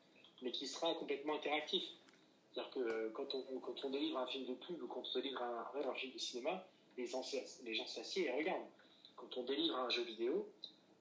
mais 0.43 0.53
qui 0.53 0.67
sera 0.67 0.95
complètement 0.95 1.37
interactif. 1.37 1.83
C'est-à-dire 2.53 2.71
que 2.73 2.81
euh, 2.81 3.11
quand 3.15 3.35
on, 3.35 3.91
délivre 3.91 4.19
un 4.19 4.27
film 4.27 4.45
de 4.45 4.55
pub 4.55 4.83
ou 4.83 4.87
quand 4.87 5.03
on 5.03 5.19
délivre 5.19 5.43
un, 5.43 5.89
un 5.89 5.95
film 5.95 6.12
de 6.12 6.19
cinéma, 6.19 6.67
les 6.99 7.07
gens, 7.07 7.23
s'assiedent 7.23 8.29
et 8.29 8.33
regardent. 8.33 8.67
Quand 9.17 9.39
on 9.39 9.45
délivre 9.45 9.77
un 9.77 9.89
jeu 9.89 10.03
vidéo, 10.03 10.47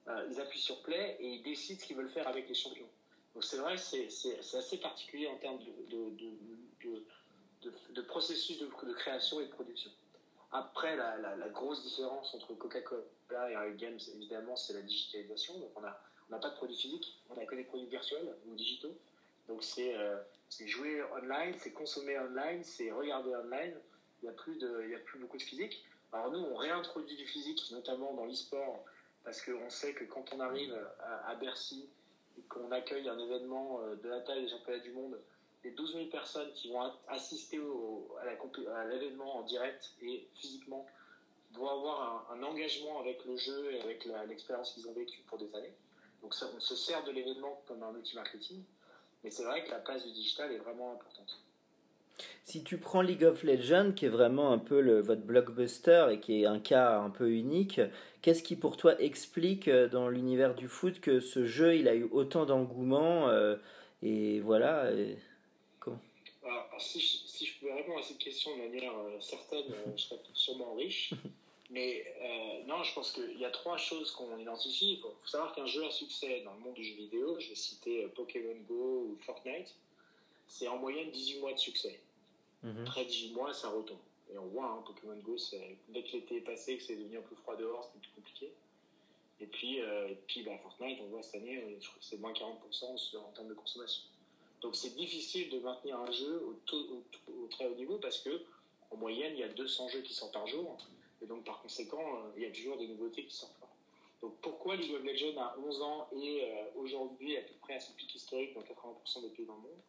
euh, 0.08 0.26
ils 0.30 0.40
appuient 0.40 0.60
sur 0.60 0.80
play 0.82 1.18
et 1.20 1.26
ils 1.26 1.42
décident 1.42 1.78
ce 1.78 1.86
qu'ils 1.86 1.96
veulent 1.96 2.10
faire 2.10 2.26
avec 2.26 2.48
les 2.48 2.54
champions. 2.54 2.88
Donc 3.34 3.44
c'est 3.44 3.58
vrai, 3.58 3.76
c'est 3.76 4.08
assez 4.38 4.78
particulier 4.78 5.26
en 5.26 5.36
termes 5.36 5.58
de 7.62 8.00
processus 8.02 8.58
de, 8.58 8.66
création 8.94 9.40
et 9.40 9.46
de 9.46 9.50
production. 9.50 9.90
Après, 10.52 10.96
la, 10.96 11.48
grosse 11.48 11.82
différence 11.82 12.34
entre 12.34 12.52
Coca-Cola 12.54 13.50
et 13.50 13.56
Riot 13.56 13.76
Games, 13.76 13.98
évidemment, 14.14 14.54
c'est 14.54 14.74
la 14.74 14.82
digitalisation. 14.82 15.58
Donc, 15.58 15.70
on 15.76 15.80
n'a 15.80 15.98
on 16.30 16.38
pas 16.38 16.50
de 16.50 16.56
produits 16.56 16.76
physiques, 16.76 17.22
on 17.30 17.34
n'a 17.34 17.46
que 17.46 17.54
des 17.54 17.64
produits 17.64 17.88
virtuels 17.88 18.36
ou 18.46 18.54
digitaux. 18.54 18.94
Donc, 19.48 19.64
c'est 19.64 19.96
euh, 19.96 20.18
jouer 20.66 21.02
online, 21.04 21.54
c'est 21.58 21.72
consommer 21.72 22.18
online, 22.18 22.62
c'est 22.64 22.90
regarder 22.90 23.34
online. 23.34 23.74
Il 24.22 24.26
n'y 24.26 24.28
a, 24.28 24.32
plus 24.32 24.62
a 24.62 24.98
plus 24.98 25.18
beaucoup 25.18 25.38
de 25.38 25.42
physique. 25.42 25.84
Alors, 26.12 26.30
nous, 26.30 26.40
on 26.40 26.54
réintroduit 26.54 27.16
du 27.16 27.26
physique, 27.26 27.62
notamment 27.70 28.12
dans 28.12 28.26
l'e-sport, 28.26 28.84
parce 29.24 29.40
qu'on 29.40 29.70
sait 29.70 29.94
que 29.94 30.04
quand 30.04 30.34
on 30.34 30.40
arrive 30.40 30.78
à, 31.26 31.34
Bercy 31.36 31.88
et 32.38 32.42
qu'on 32.42 32.70
accueille 32.72 33.08
un 33.08 33.18
événement 33.18 33.80
euh, 33.80 33.96
de 33.96 34.08
la 34.08 34.20
taille 34.20 34.42
des 34.42 34.50
championnats 34.50 34.80
du 34.80 34.92
monde, 34.92 35.18
les 35.64 35.70
12 35.70 35.94
000 35.94 36.06
personnes 36.06 36.50
qui 36.54 36.70
vont 36.70 36.90
assister 37.08 37.60
à 38.74 38.84
l'événement 38.86 39.36
en 39.36 39.42
direct 39.42 39.92
et 40.02 40.26
physiquement 40.34 40.86
vont 41.54 41.68
avoir 41.68 42.30
un, 42.32 42.42
engagement 42.42 43.00
avec 43.00 43.24
le 43.24 43.36
jeu 43.36 43.72
et 43.72 43.80
avec 43.80 44.08
l'expérience 44.28 44.72
qu'ils 44.72 44.88
ont 44.88 44.92
vécue 44.92 45.20
pour 45.26 45.38
des 45.38 45.54
années. 45.54 45.72
Donc 46.22 46.34
on 46.56 46.60
se 46.60 46.76
sert 46.76 47.04
de 47.04 47.12
l'événement 47.12 47.62
comme 47.66 47.82
un 47.82 47.90
outil 47.90 48.14
marketing, 48.14 48.62
mais 49.22 49.30
c'est 49.30 49.44
vrai 49.44 49.64
que 49.64 49.70
la 49.70 49.78
place 49.78 50.04
du 50.04 50.12
digital 50.12 50.52
est 50.52 50.58
vraiment 50.58 50.92
importante. 50.92 51.38
Si 52.44 52.62
tu 52.62 52.78
prends 52.78 53.02
League 53.02 53.24
of 53.24 53.42
Legends, 53.42 53.92
qui 53.92 54.06
est 54.06 54.10
vraiment 54.10 54.52
un 54.52 54.58
peu 54.58 55.00
votre 55.00 55.22
blockbuster 55.22 56.08
et 56.10 56.20
qui 56.20 56.42
est 56.42 56.46
un 56.46 56.60
cas 56.60 56.98
un 56.98 57.10
peu 57.10 57.30
unique, 57.30 57.80
qu'est-ce 58.20 58.42
qui 58.42 58.56
pour 58.56 58.76
toi 58.76 59.00
explique 59.00 59.68
euh, 59.68 59.88
dans 59.88 60.08
l'univers 60.08 60.54
du 60.54 60.68
foot 60.68 61.00
que 61.00 61.20
ce 61.20 61.46
jeu 61.46 61.76
il 61.76 61.88
a 61.88 61.94
eu 61.94 62.08
autant 62.12 62.44
d'engouement 62.44 63.28
euh, 63.28 63.56
et 64.02 64.40
voilà 64.40 64.90
alors, 66.44 66.68
si, 66.78 67.00
je, 67.00 67.06
si, 67.26 67.46
je, 67.46 67.58
pouvais 67.58 67.72
répondre 67.72 67.98
à 67.98 68.02
cette 68.02 68.18
question 68.18 68.56
de 68.56 68.62
manière 68.62 68.92
euh, 68.98 69.20
certaine, 69.20 69.72
euh, 69.72 69.96
je 69.96 70.02
serais 70.02 70.20
sûrement 70.34 70.74
riche. 70.74 71.14
Mais 71.70 72.04
euh, 72.20 72.64
non, 72.66 72.82
je 72.82 72.92
pense 72.92 73.12
qu'il 73.12 73.38
y 73.38 73.44
a 73.44 73.50
trois 73.50 73.78
choses 73.78 74.10
qu'on 74.10 74.36
identifie. 74.38 74.94
Il 74.94 75.00
faut, 75.00 75.14
savoir 75.24 75.54
qu'un 75.54 75.66
jeu 75.66 75.84
à 75.86 75.90
succès 75.90 76.42
dans 76.44 76.52
le 76.54 76.60
monde 76.60 76.74
du 76.74 76.84
jeu 76.84 76.94
vidéo, 76.96 77.38
je 77.40 77.48
vais 77.48 77.54
citer 77.54 78.06
Pokémon 78.08 78.56
Go 78.68 79.06
ou 79.08 79.18
Fortnite, 79.24 79.74
c'est 80.48 80.68
en 80.68 80.76
moyenne 80.76 81.10
18 81.10 81.40
mois 81.40 81.52
de 81.52 81.58
succès. 81.58 81.98
Mhm. 82.62 82.84
Après 82.86 83.04
18 83.04 83.32
mois, 83.32 83.54
ça 83.54 83.70
retombe. 83.70 83.98
Et 84.34 84.38
on 84.38 84.46
voit, 84.46 84.66
hein, 84.66 84.84
Pokémon 84.86 85.16
Go, 85.22 85.36
dès 85.88 86.02
que 86.02 86.12
l'été 86.12 86.36
est 86.36 86.40
passé, 86.40 86.76
que 86.76 86.82
c'est 86.82 86.96
devenu 86.96 87.18
un 87.18 87.22
peu 87.22 87.36
froid 87.36 87.56
dehors, 87.56 87.90
c'est 87.90 88.00
plus 88.00 88.10
compliqué. 88.16 88.52
Et 89.40 89.46
puis, 89.46 89.78
et 89.78 90.18
puis 90.26 90.42
bah, 90.42 90.52
Fortnite, 90.62 90.98
on 91.02 91.06
voit 91.06 91.22
cette 91.22 91.36
année, 91.36 91.78
je 91.80 91.88
crois 91.88 91.98
que 91.98 92.04
c'est 92.04 92.18
moins 92.18 92.32
40% 92.32 93.16
en 93.16 93.32
termes 93.32 93.48
de 93.48 93.54
consommation. 93.54 94.02
Donc 94.62 94.76
c'est 94.76 94.94
difficile 94.94 95.50
de 95.50 95.58
maintenir 95.58 95.98
un 95.98 96.10
jeu 96.10 96.42
au, 96.46 97.46
très 97.50 97.66
haut 97.66 97.74
niveau 97.74 97.98
parce 97.98 98.20
que 98.20 98.42
en 98.90 98.96
moyenne 98.96 99.32
il 99.34 99.40
y 99.40 99.42
a 99.42 99.48
200 99.48 99.88
jeux 99.88 100.02
qui 100.02 100.14
sortent 100.14 100.32
par 100.32 100.46
jour 100.46 100.76
et 101.20 101.26
donc 101.26 101.44
par 101.44 101.60
conséquent 101.60 102.00
euh, 102.00 102.30
il 102.36 102.42
y 102.42 102.46
a 102.46 102.50
toujours 102.50 102.78
des 102.78 102.86
nouveautés 102.86 103.24
qui 103.24 103.34
sortent. 103.34 103.52
Donc 104.20 104.36
pourquoi 104.40 104.76
League 104.76 104.94
of 104.94 105.02
Legends 105.02 105.40
a 105.40 105.56
11 105.58 105.82
ans 105.82 106.08
et 106.12 106.44
euh, 106.44 106.64
aujourd'hui 106.76 107.36
à 107.36 107.42
peu 107.42 107.54
près 107.60 107.74
à 107.74 107.80
son 107.80 107.92
pic 107.94 108.14
historique 108.14 108.54
dans 108.54 108.60
80% 108.60 109.22
des 109.22 109.28
pays 109.30 109.46
dans 109.46 109.56
le 109.56 109.62
monde? 109.62 109.80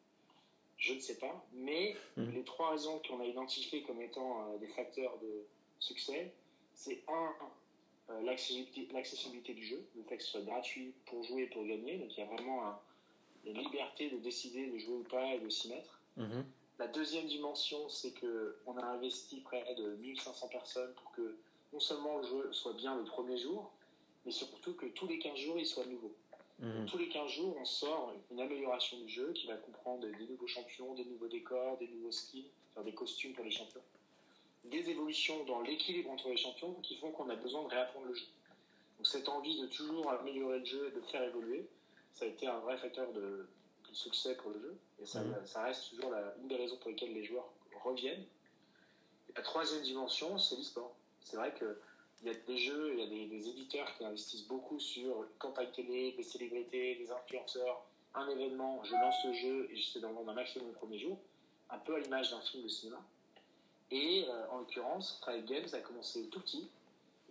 Je 0.77 0.93
ne 0.95 0.99
sais 0.99 1.17
pas, 1.17 1.45
mais 1.53 1.95
hmm. 2.17 2.31
les 2.31 2.43
trois 2.43 2.71
raisons 2.71 2.99
qu'on 3.07 3.21
a 3.21 3.25
identifiées 3.25 3.83
comme 3.83 4.01
étant 4.01 4.49
euh, 4.49 4.57
des 4.57 4.67
facteurs 4.67 5.17
de 5.19 5.45
succès, 5.79 6.33
c'est 6.73 7.03
un 7.07 7.31
l'accessibilité 8.21 9.53
du 9.53 9.65
jeu, 9.65 9.85
le 9.95 10.03
fait 10.03 10.17
que 10.17 10.23
ce 10.23 10.31
soit 10.31 10.41
gratuit 10.41 10.93
pour 11.05 11.23
jouer 11.23 11.43
et 11.43 11.47
pour 11.47 11.63
gagner, 11.65 11.97
donc 11.97 12.09
il 12.15 12.19
y 12.19 12.23
a 12.23 12.25
vraiment 12.25 12.65
un 12.67 12.79
la 13.45 13.53
liberté 13.53 14.09
de 14.09 14.17
décider 14.17 14.67
de 14.67 14.77
jouer 14.77 14.95
ou 14.95 15.03
pas 15.03 15.33
et 15.33 15.39
de 15.39 15.49
s'y 15.49 15.69
mettre. 15.69 15.99
Mhm. 16.17 16.45
La 16.79 16.87
deuxième 16.87 17.27
dimension, 17.27 17.87
c'est 17.89 18.13
qu'on 18.19 18.77
a 18.77 18.85
investi 18.85 19.41
près 19.41 19.75
de 19.75 19.95
1500 19.97 20.47
personnes 20.47 20.93
pour 20.95 21.11
que 21.11 21.35
non 21.71 21.79
seulement 21.79 22.17
le 22.17 22.23
jeu 22.23 22.53
soit 22.53 22.73
bien 22.73 22.95
le 22.95 23.03
premier 23.03 23.37
jour, 23.37 23.71
mais 24.25 24.31
surtout 24.31 24.73
que 24.73 24.85
tous 24.87 25.07
les 25.07 25.19
15 25.19 25.37
jours, 25.37 25.57
il 25.57 25.65
soit 25.65 25.85
nouveau. 25.85 26.13
Mhm. 26.59 26.85
Tous 26.87 26.97
les 26.97 27.09
15 27.09 27.29
jours, 27.31 27.55
on 27.59 27.65
sort 27.65 28.13
une 28.31 28.39
amélioration 28.39 28.97
du 28.99 29.09
jeu 29.09 29.33
qui 29.33 29.47
va 29.47 29.55
comprendre 29.57 30.07
des 30.07 30.25
nouveaux 30.27 30.47
champions, 30.47 30.93
des 30.93 31.05
nouveaux 31.05 31.27
décors, 31.27 31.77
des 31.77 31.87
nouveaux 31.87 32.11
skins, 32.11 32.45
des 32.83 32.93
costumes 32.93 33.33
pour 33.33 33.43
les 33.43 33.51
champions. 33.51 33.81
Des 34.65 34.89
évolutions 34.89 35.43
dans 35.45 35.61
l'équilibre 35.61 36.09
entre 36.09 36.29
les 36.29 36.37
champions 36.37 36.73
qui 36.81 36.95
font 36.95 37.11
qu'on 37.11 37.29
a 37.29 37.35
besoin 37.35 37.63
de 37.63 37.67
réapprendre 37.67 38.07
le 38.07 38.13
jeu. 38.13 38.25
Donc 38.97 39.07
cette 39.07 39.27
envie 39.27 39.59
de 39.61 39.67
toujours 39.67 40.09
améliorer 40.09 40.59
le 40.59 40.65
jeu 40.65 40.87
et 40.87 40.91
de 40.95 41.01
faire 41.07 41.23
évoluer, 41.23 41.67
ça 42.13 42.25
a 42.25 42.27
été 42.27 42.47
un 42.47 42.59
vrai 42.59 42.77
facteur 42.77 43.11
de, 43.13 43.47
succès 43.91 44.35
pour 44.37 44.49
le 44.49 44.59
jeu. 44.59 44.77
Et 45.03 45.05
ça, 45.05 45.21
mhm. 45.21 45.35
ça 45.45 45.63
reste 45.63 45.91
toujours 45.91 46.09
la, 46.09 46.33
une 46.41 46.47
des 46.47 46.55
raisons 46.55 46.77
pour 46.77 46.89
lesquelles 46.89 47.13
les 47.13 47.23
joueurs 47.23 47.47
reviennent. 47.83 48.25
Et 49.29 49.33
la 49.35 49.43
troisième 49.43 49.83
dimension, 49.83 50.39
c'est 50.39 50.55
l'e-sport. 50.55 50.95
C'est 51.21 51.37
vrai 51.37 51.53
qu'il 51.53 51.75
y 52.23 52.29
a 52.29 52.33
des 52.33 52.57
jeux, 52.57 52.93
il 52.93 52.99
y 52.99 53.03
a 53.03 53.27
des, 53.27 53.49
éditeurs 53.49 53.93
qui 53.95 54.03
investissent 54.03 54.47
beaucoup 54.47 54.79
sur 54.79 55.23
une 55.23 55.37
campagne 55.37 55.71
télé, 55.75 56.13
des 56.13 56.23
célébrités, 56.23 56.95
des 56.95 57.11
influenceurs, 57.11 57.85
un 58.15 58.27
événement, 58.29 58.83
je 58.83 58.93
lance 58.93 59.25
le 59.25 59.33
jeu 59.33 59.69
et 59.71 59.75
j'essaie 59.75 59.99
d'en 59.99 60.11
vendre 60.13 60.31
un 60.31 60.35
maximum 60.35 60.69
le 60.69 60.73
premier 60.73 60.99
jour, 60.99 61.17
un 61.69 61.77
peu 61.77 61.95
à 61.95 61.99
l'image 61.99 62.31
d'un 62.31 62.41
film 62.41 62.63
de 62.63 62.67
cinéma. 62.67 63.01
Et 63.91 64.25
euh, 64.27 64.49
en 64.51 64.59
l'occurrence, 64.59 65.21
Riot 65.25 65.43
Games 65.43 65.67
a 65.73 65.79
commencé 65.79 66.27
tout 66.29 66.39
petit 66.39 66.67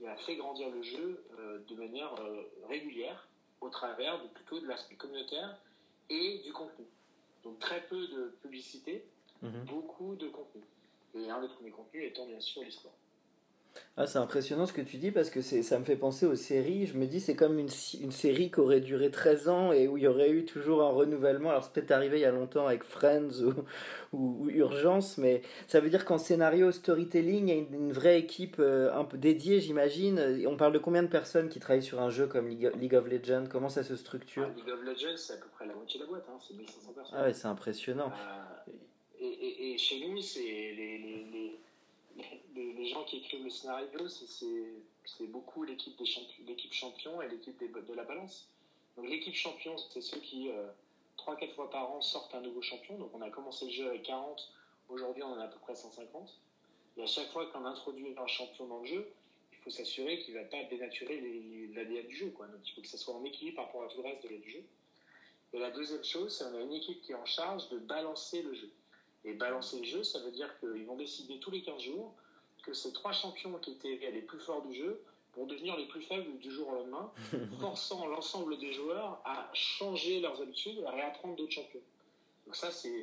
et 0.00 0.08
a 0.08 0.16
fait 0.16 0.36
grandir 0.36 0.70
le 0.70 0.82
jeu 0.82 1.24
euh, 1.38 1.58
de 1.68 1.74
manière 1.74 2.14
euh, 2.20 2.42
régulière 2.68 3.26
au 3.62 3.70
travers 3.70 4.20
de, 4.22 4.28
plutôt 4.28 4.60
de 4.60 4.66
l'aspect 4.66 4.96
communautaire 4.96 5.56
et 6.10 6.40
du 6.44 6.52
contenu. 6.52 6.84
Donc 7.44 7.58
très 7.58 7.80
peu 7.86 8.06
de 8.08 8.34
publicité, 8.42 9.04
mhm. 9.40 9.64
beaucoup 9.64 10.14
de 10.16 10.28
contenu. 10.28 10.62
Et 11.14 11.30
un 11.30 11.40
des 11.40 11.48
premiers 11.48 11.70
contenus 11.70 12.04
étant 12.04 12.26
bien 12.26 12.40
sûr 12.40 12.62
l'histoire. 12.62 12.94
Ah, 13.98 14.06
c'est 14.06 14.18
impressionnant 14.18 14.64
ce 14.64 14.72
que 14.72 14.80
tu 14.80 14.96
dis 14.96 15.10
parce 15.10 15.28
que 15.28 15.42
ça 15.42 15.78
me 15.78 15.84
fait 15.84 15.96
penser 15.96 16.24
aux 16.24 16.34
séries. 16.34 16.86
Je 16.86 16.96
me 16.96 17.06
dis 17.06 17.20
c'est 17.20 17.36
comme 17.36 17.58
une, 17.58 17.68
une, 18.00 18.10
série 18.10 18.50
qui 18.50 18.58
aurait 18.58 18.80
duré 18.80 19.10
13 19.10 19.48
ans 19.48 19.72
et 19.72 19.86
où 19.86 19.98
il 19.98 20.04
y 20.04 20.06
aurait 20.06 20.30
eu 20.30 20.46
toujours 20.46 20.82
un 20.82 20.88
renouvellement. 20.88 21.50
Alors 21.50 21.64
c'est 21.64 21.74
peut-être 21.74 21.90
arrivé 21.90 22.18
il 22.18 22.22
y 22.22 22.24
a 22.24 22.30
longtemps 22.30 22.66
avec 22.66 22.84
Friends 22.84 23.42
ou, 23.42 23.52
ou, 24.16 24.48
Urgence, 24.48 25.18
mais 25.18 25.42
ça 25.66 25.80
veut 25.80 25.90
dire 25.90 26.06
qu'en 26.06 26.16
scénario 26.16 26.72
storytelling, 26.72 27.48
il 27.48 27.54
y 27.54 27.58
a 27.58 27.60
une, 27.60 27.92
vraie 27.92 28.18
équipe 28.18 28.56
euh, 28.60 28.90
un 28.94 29.04
peu 29.04 29.18
dédiée, 29.18 29.60
j'imagine. 29.60 30.42
On 30.48 30.56
parle 30.56 30.72
de 30.72 30.78
combien 30.78 31.02
de 31.02 31.08
personnes 31.08 31.50
qui 31.50 31.60
travaillent 31.60 31.82
sur 31.82 32.00
un 32.00 32.08
jeu 32.08 32.26
comme 32.26 32.48
League 32.48 32.94
of 32.94 33.06
Legends? 33.06 33.44
Comment 33.50 33.68
ça 33.68 33.82
se 33.82 33.94
structure? 33.96 34.48
Ah, 34.48 34.56
League 34.56 34.70
of 34.70 34.82
Legends, 34.82 35.16
c'est 35.16 35.34
à 35.34 35.36
peu 35.36 35.48
près 35.54 35.66
la 35.66 35.74
moitié 35.74 36.00
de 36.00 36.04
la 36.04 36.10
boîte, 36.10 36.24
hein. 36.30 36.38
c'est 36.40 36.56
1500 36.56 36.92
personnes. 36.92 37.18
Ah 37.18 37.24
ouais, 37.24 37.34
c'est 37.34 37.48
impressionnant. 37.48 38.10
Euh, 38.10 38.72
et, 39.20 39.74
et, 39.74 39.78
chez 39.78 40.00
nous, 40.08 40.20
c'est 40.20 40.40
les, 40.40 40.98
les 40.98 41.26
les, 41.32 41.60
gens 42.92 43.04
qui 43.04 43.18
écrivent 43.18 43.44
le 43.44 43.50
scénario, 43.50 44.08
c'est 44.08 45.26
beaucoup 45.26 45.64
l'équipe 45.64 46.72
champion 46.72 47.22
et 47.22 47.28
l'équipe 47.28 47.58
de 47.58 47.94
la 47.94 48.04
balance. 48.04 48.48
Donc 48.96 49.08
l'équipe 49.08 49.34
champion, 49.34 49.76
c'est 49.78 50.02
ceux 50.02 50.20
qui, 50.20 50.50
euh, 50.50 50.68
3-4 51.16 51.54
fois 51.54 51.70
par 51.70 51.90
an, 51.90 52.02
sortent 52.02 52.34
un 52.34 52.40
nouveau 52.40 52.62
champion. 52.62 52.98
Donc 52.98 53.10
on 53.14 53.22
a 53.22 53.30
commencé 53.30 53.64
le 53.66 53.70
jeu 53.70 53.88
avec 53.88 54.02
40, 54.02 54.52
aujourd'hui 54.88 55.22
on 55.22 55.32
en 55.32 55.38
a 55.38 55.44
à 55.44 55.48
peu 55.48 55.58
près 55.60 55.74
150. 55.74 56.38
Et 56.98 57.02
à 57.02 57.06
chaque 57.06 57.30
fois 57.30 57.46
qu'on 57.46 57.64
introduit 57.64 58.14
un 58.18 58.26
champion 58.26 58.66
dans 58.66 58.80
le 58.80 58.86
jeu, 58.86 59.12
il 59.52 59.58
faut 59.58 59.70
s'assurer 59.70 60.18
qu'il 60.18 60.34
ne 60.34 60.40
va 60.40 60.44
pas 60.44 60.62
dénaturer 60.64 61.20
l'ADN 61.74 62.06
du 62.06 62.16
jeu. 62.16 62.26
Donc 62.26 62.48
il 62.64 62.74
faut 62.74 62.82
que 62.82 62.88
ça 62.88 62.98
soit 62.98 63.14
en 63.14 63.24
équilibre 63.24 63.56
par 63.56 63.66
rapport 63.66 63.84
à 63.84 63.88
tout 63.88 64.02
le 64.02 64.08
reste 64.08 64.22
de 64.24 64.36
du 64.36 64.50
jeu. 64.50 64.64
Et 65.54 65.58
la 65.58 65.70
deuxième 65.70 66.04
chose, 66.04 66.36
c'est 66.36 66.44
qu'on 66.44 66.58
a 66.58 66.60
une 66.60 66.72
équipe 66.72 67.00
qui 67.02 67.12
est 67.12 67.16
en 67.16 67.26
charge 67.26 67.68
de 67.70 67.78
balancer 67.78 68.42
le 68.42 68.54
jeu. 68.54 68.70
Et 69.24 69.34
balancer 69.34 69.78
le 69.78 69.84
jeu, 69.84 70.02
ça 70.02 70.18
veut 70.20 70.32
dire 70.32 70.48
qu'ils 70.58 70.84
vont 70.84 70.96
décider 70.96 71.38
tous 71.38 71.50
les 71.50 71.62
15 71.62 71.80
jours 71.80 72.14
que 72.62 72.72
ces 72.72 72.92
trois 72.92 73.12
champions 73.12 73.58
qui 73.58 73.72
étaient 73.72 74.10
les 74.12 74.22
plus 74.22 74.38
forts 74.38 74.62
du 74.62 74.74
jeu 74.74 75.02
vont 75.36 75.46
devenir 75.46 75.76
les 75.76 75.86
plus 75.86 76.02
faibles 76.02 76.38
du 76.38 76.50
jour 76.50 76.68
au 76.68 76.74
lendemain, 76.74 77.10
forçant 77.60 78.06
l'ensemble 78.06 78.58
des 78.58 78.72
joueurs 78.72 79.20
à 79.24 79.50
changer 79.54 80.20
leurs 80.20 80.40
habitudes, 80.40 80.82
à 80.86 80.90
réapprendre 80.90 81.36
d'autres 81.36 81.52
champions. 81.52 81.80
Donc 82.46 82.56
ça, 82.56 82.70
c'est... 82.70 83.02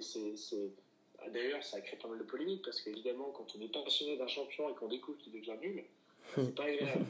D'ailleurs, 1.34 1.62
ça 1.64 1.82
crée 1.82 1.98
pas 1.98 2.08
mal 2.08 2.18
de 2.18 2.24
polémiques, 2.24 2.64
parce 2.64 2.82
qu'évidemment, 2.82 3.32
quand 3.32 3.54
on 3.58 3.62
est 3.62 3.68
passionné 3.68 4.16
d'un 4.16 4.28
champion 4.28 4.70
et 4.70 4.74
qu'on 4.74 4.88
découvre 4.88 5.18
qu'il 5.18 5.34
devient 5.34 5.58
nul, 5.62 5.84
c'est 6.34 6.56
pas 6.56 6.64
agréable. 6.68 7.06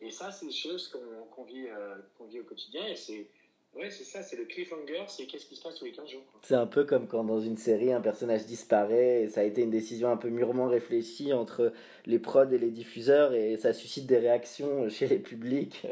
Et 0.00 0.10
ça, 0.10 0.30
c'est 0.30 0.46
des 0.46 0.52
choses 0.52 0.88
qu'on 0.88 1.44
vit, 1.44 1.66
euh, 1.66 1.96
vit 2.28 2.40
au 2.40 2.44
quotidien, 2.44 2.86
et 2.86 2.94
c'est 2.96 3.26
Ouais, 3.74 3.90
c'est 3.90 4.04
ça, 4.04 4.22
c'est 4.22 4.36
le 4.36 4.44
cliffhanger, 4.44 5.04
c'est 5.06 5.26
qu'est-ce 5.26 5.46
qui 5.46 5.54
se 5.54 5.62
passe 5.62 5.76
tous 5.76 5.84
les 5.84 5.92
15 5.92 6.08
jours. 6.08 6.22
C'est 6.42 6.54
un 6.54 6.66
peu 6.66 6.84
comme 6.84 7.06
quand 7.06 7.22
dans 7.22 7.40
une 7.40 7.56
série 7.56 7.92
un 7.92 8.00
personnage 8.00 8.46
disparaît 8.46 9.22
et 9.22 9.28
ça 9.28 9.42
a 9.42 9.44
été 9.44 9.62
une 9.62 9.70
décision 9.70 10.10
un 10.10 10.16
peu 10.16 10.30
mûrement 10.30 10.66
réfléchie 10.66 11.32
entre 11.32 11.72
les 12.06 12.18
prods 12.18 12.50
et 12.50 12.58
les 12.58 12.70
diffuseurs 12.70 13.34
et 13.34 13.56
ça 13.56 13.72
suscite 13.72 14.06
des 14.06 14.18
réactions 14.18 14.88
chez 14.90 15.06
les 15.06 15.18
publics. 15.18 15.86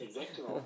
Exactement. 0.00 0.62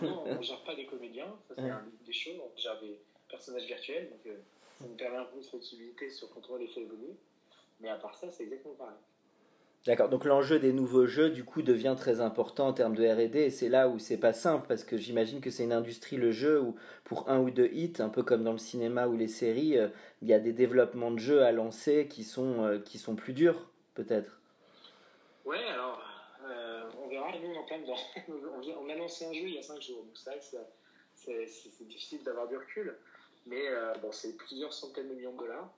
Alors 0.00 0.26
on 0.26 0.36
ne 0.36 0.42
gère 0.42 0.62
pas 0.62 0.74
des 0.74 0.86
comédiens, 0.86 1.36
ça 1.48 1.54
c'est 1.58 1.68
un 1.68 1.84
des 2.06 2.12
choses, 2.12 2.40
on 2.40 2.56
gère 2.56 2.80
des 2.80 2.98
personnages 3.28 3.66
virtuels, 3.66 4.10
donc 4.10 4.26
euh, 4.26 4.38
ça 4.78 4.86
nous 4.88 4.96
permet 4.96 5.18
un 5.18 5.24
peu 5.24 5.38
de 5.38 5.44
flexibilité 5.44 6.08
sur 6.08 6.28
on 6.48 6.56
les 6.56 6.68
fait 6.68 6.82
évoluer. 6.82 7.14
Mais 7.80 7.88
à 7.88 7.96
part 7.96 8.14
ça, 8.14 8.30
c'est 8.30 8.44
exactement 8.44 8.74
pareil. 8.74 8.96
D'accord, 9.86 10.10
donc 10.10 10.26
l'enjeu 10.26 10.58
des 10.58 10.74
nouveaux 10.74 11.06
jeux 11.06 11.30
du 11.30 11.42
coup 11.42 11.62
devient 11.62 11.94
très 11.96 12.20
important 12.20 12.68
en 12.68 12.72
termes 12.74 12.94
de 12.94 13.02
R&D 13.02 13.38
et 13.38 13.50
c'est 13.50 13.70
là 13.70 13.88
où 13.88 13.98
c'est 13.98 14.18
pas 14.18 14.34
simple 14.34 14.66
parce 14.68 14.84
que 14.84 14.98
j'imagine 14.98 15.40
que 15.40 15.48
c'est 15.48 15.64
une 15.64 15.72
industrie 15.72 16.18
le 16.18 16.32
jeu 16.32 16.60
où 16.60 16.76
pour 17.04 17.30
un 17.30 17.40
ou 17.40 17.50
deux 17.50 17.70
hits, 17.72 17.94
un 18.00 18.10
peu 18.10 18.22
comme 18.22 18.44
dans 18.44 18.52
le 18.52 18.58
cinéma 18.58 19.08
ou 19.08 19.16
les 19.16 19.26
séries, 19.26 19.78
euh, 19.78 19.88
il 20.20 20.28
y 20.28 20.34
a 20.34 20.38
des 20.38 20.52
développements 20.52 21.10
de 21.10 21.18
jeux 21.18 21.44
à 21.44 21.52
lancer 21.52 22.08
qui 22.08 22.24
sont, 22.24 22.62
euh, 22.62 22.78
qui 22.78 22.98
sont 22.98 23.16
plus 23.16 23.32
durs 23.32 23.70
peut-être. 23.94 24.38
Ouais, 25.46 25.64
alors, 25.72 26.02
on 27.02 27.08
verra. 27.08 27.32
Nous, 27.38 27.48
on 27.48 27.78
dedans. 27.80 27.96
on, 28.82 28.90
a 28.90 28.94
lancé 28.96 29.24
un 29.24 29.32
jeu 29.32 29.44
il 29.44 29.54
y 29.54 29.58
a 29.58 29.62
5 29.62 29.80
jours, 29.80 30.04
donc 30.04 30.12
c'est 30.14 30.30
vrai 30.30 30.38
que 30.38 31.46
c'est 31.46 31.88
difficile 31.88 32.22
d'avoir 32.22 32.46
du 32.48 32.56
recul. 32.58 32.94
Mais 33.46 33.62
bon, 34.02 34.12
c'est 34.12 34.36
plusieurs 34.36 34.74
centaines 34.74 35.08
de 35.08 35.14
millions 35.14 35.32
de 35.32 35.38
dollars 35.38 35.70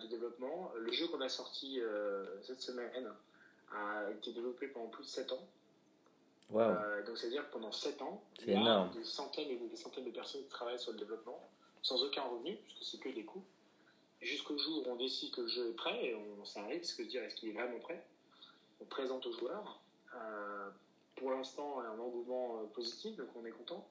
de 0.00 0.06
développement. 0.06 0.72
Le 0.76 0.92
jeu 0.92 1.06
qu'on 1.08 1.20
a 1.20 1.28
sorti 1.28 1.80
cette 2.42 2.60
semaine 2.60 3.10
a 3.74 4.10
été 4.10 4.32
développé 4.32 4.68
pendant 4.68 4.88
plus 4.88 5.04
de 5.04 5.08
7 5.08 5.32
ans. 5.32 5.48
Euh, 6.54 7.06
donc, 7.06 7.16
c'est-à-dire 7.16 7.48
pendant 7.50 7.72
7 7.72 8.02
ans, 8.02 8.22
il 8.40 8.52
y 8.52 8.56
a 8.56 8.90
des 8.94 9.04
centaines 9.04 9.50
et 9.50 9.56
des 9.56 9.76
centaines 9.76 10.04
de 10.04 10.10
personnes 10.10 10.42
qui 10.42 10.48
travaillent 10.48 10.78
sur 10.78 10.92
le 10.92 10.98
développement, 10.98 11.48
sans 11.82 12.02
aucun 12.04 12.22
revenu, 12.22 12.56
puisque 12.56 12.84
c'est 12.84 12.98
que 12.98 13.08
des 13.08 13.24
coûts. 13.24 13.44
Jusqu'au 14.20 14.56
jour 14.56 14.86
où 14.86 14.90
on 14.90 14.96
décide 14.96 15.32
que 15.32 15.40
le 15.40 15.48
jeu 15.48 15.70
est 15.70 15.74
prêt, 15.74 16.04
et 16.04 16.14
on 16.14 16.44
s'arrête, 16.44 16.84
ce 16.84 16.94
que 16.94 17.02
dire, 17.02 17.22
est-ce 17.22 17.36
qu'il 17.36 17.48
est 17.48 17.52
vraiment 17.52 17.78
prêt? 17.80 18.04
On 18.80 18.84
présente 18.84 19.26
aux 19.26 19.32
joueurs. 19.32 19.80
Euh, 20.14 20.68
pour 21.16 21.30
l'instant, 21.30 21.80
un 21.80 21.98
engouement 21.98 22.60
euh, 22.60 22.66
positif, 22.66 23.16
donc 23.16 23.28
on 23.34 23.44
est 23.46 23.50
content. 23.50 23.88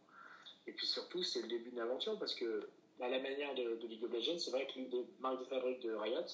Et 0.68 0.72
puis 0.72 0.86
surtout, 0.86 1.24
c'est 1.24 1.42
le 1.42 1.48
début 1.48 1.72
d'une 1.72 1.80
aventure, 1.80 2.18
parce 2.20 2.36
que 2.36 2.70
à 3.02 3.10
la 3.10 3.20
manière 3.20 3.54
de, 3.56 3.86
League 3.88 4.04
of 4.04 4.12
Legends, 4.12 4.40
c'est 4.40 4.52
vrai 4.52 4.68
que 4.68 4.80
l'une 4.80 4.90
des 4.90 5.06
marques 5.20 5.40
de 5.40 5.46
fabrique 5.46 5.82
de 5.82 5.94
Riot, 5.94 6.26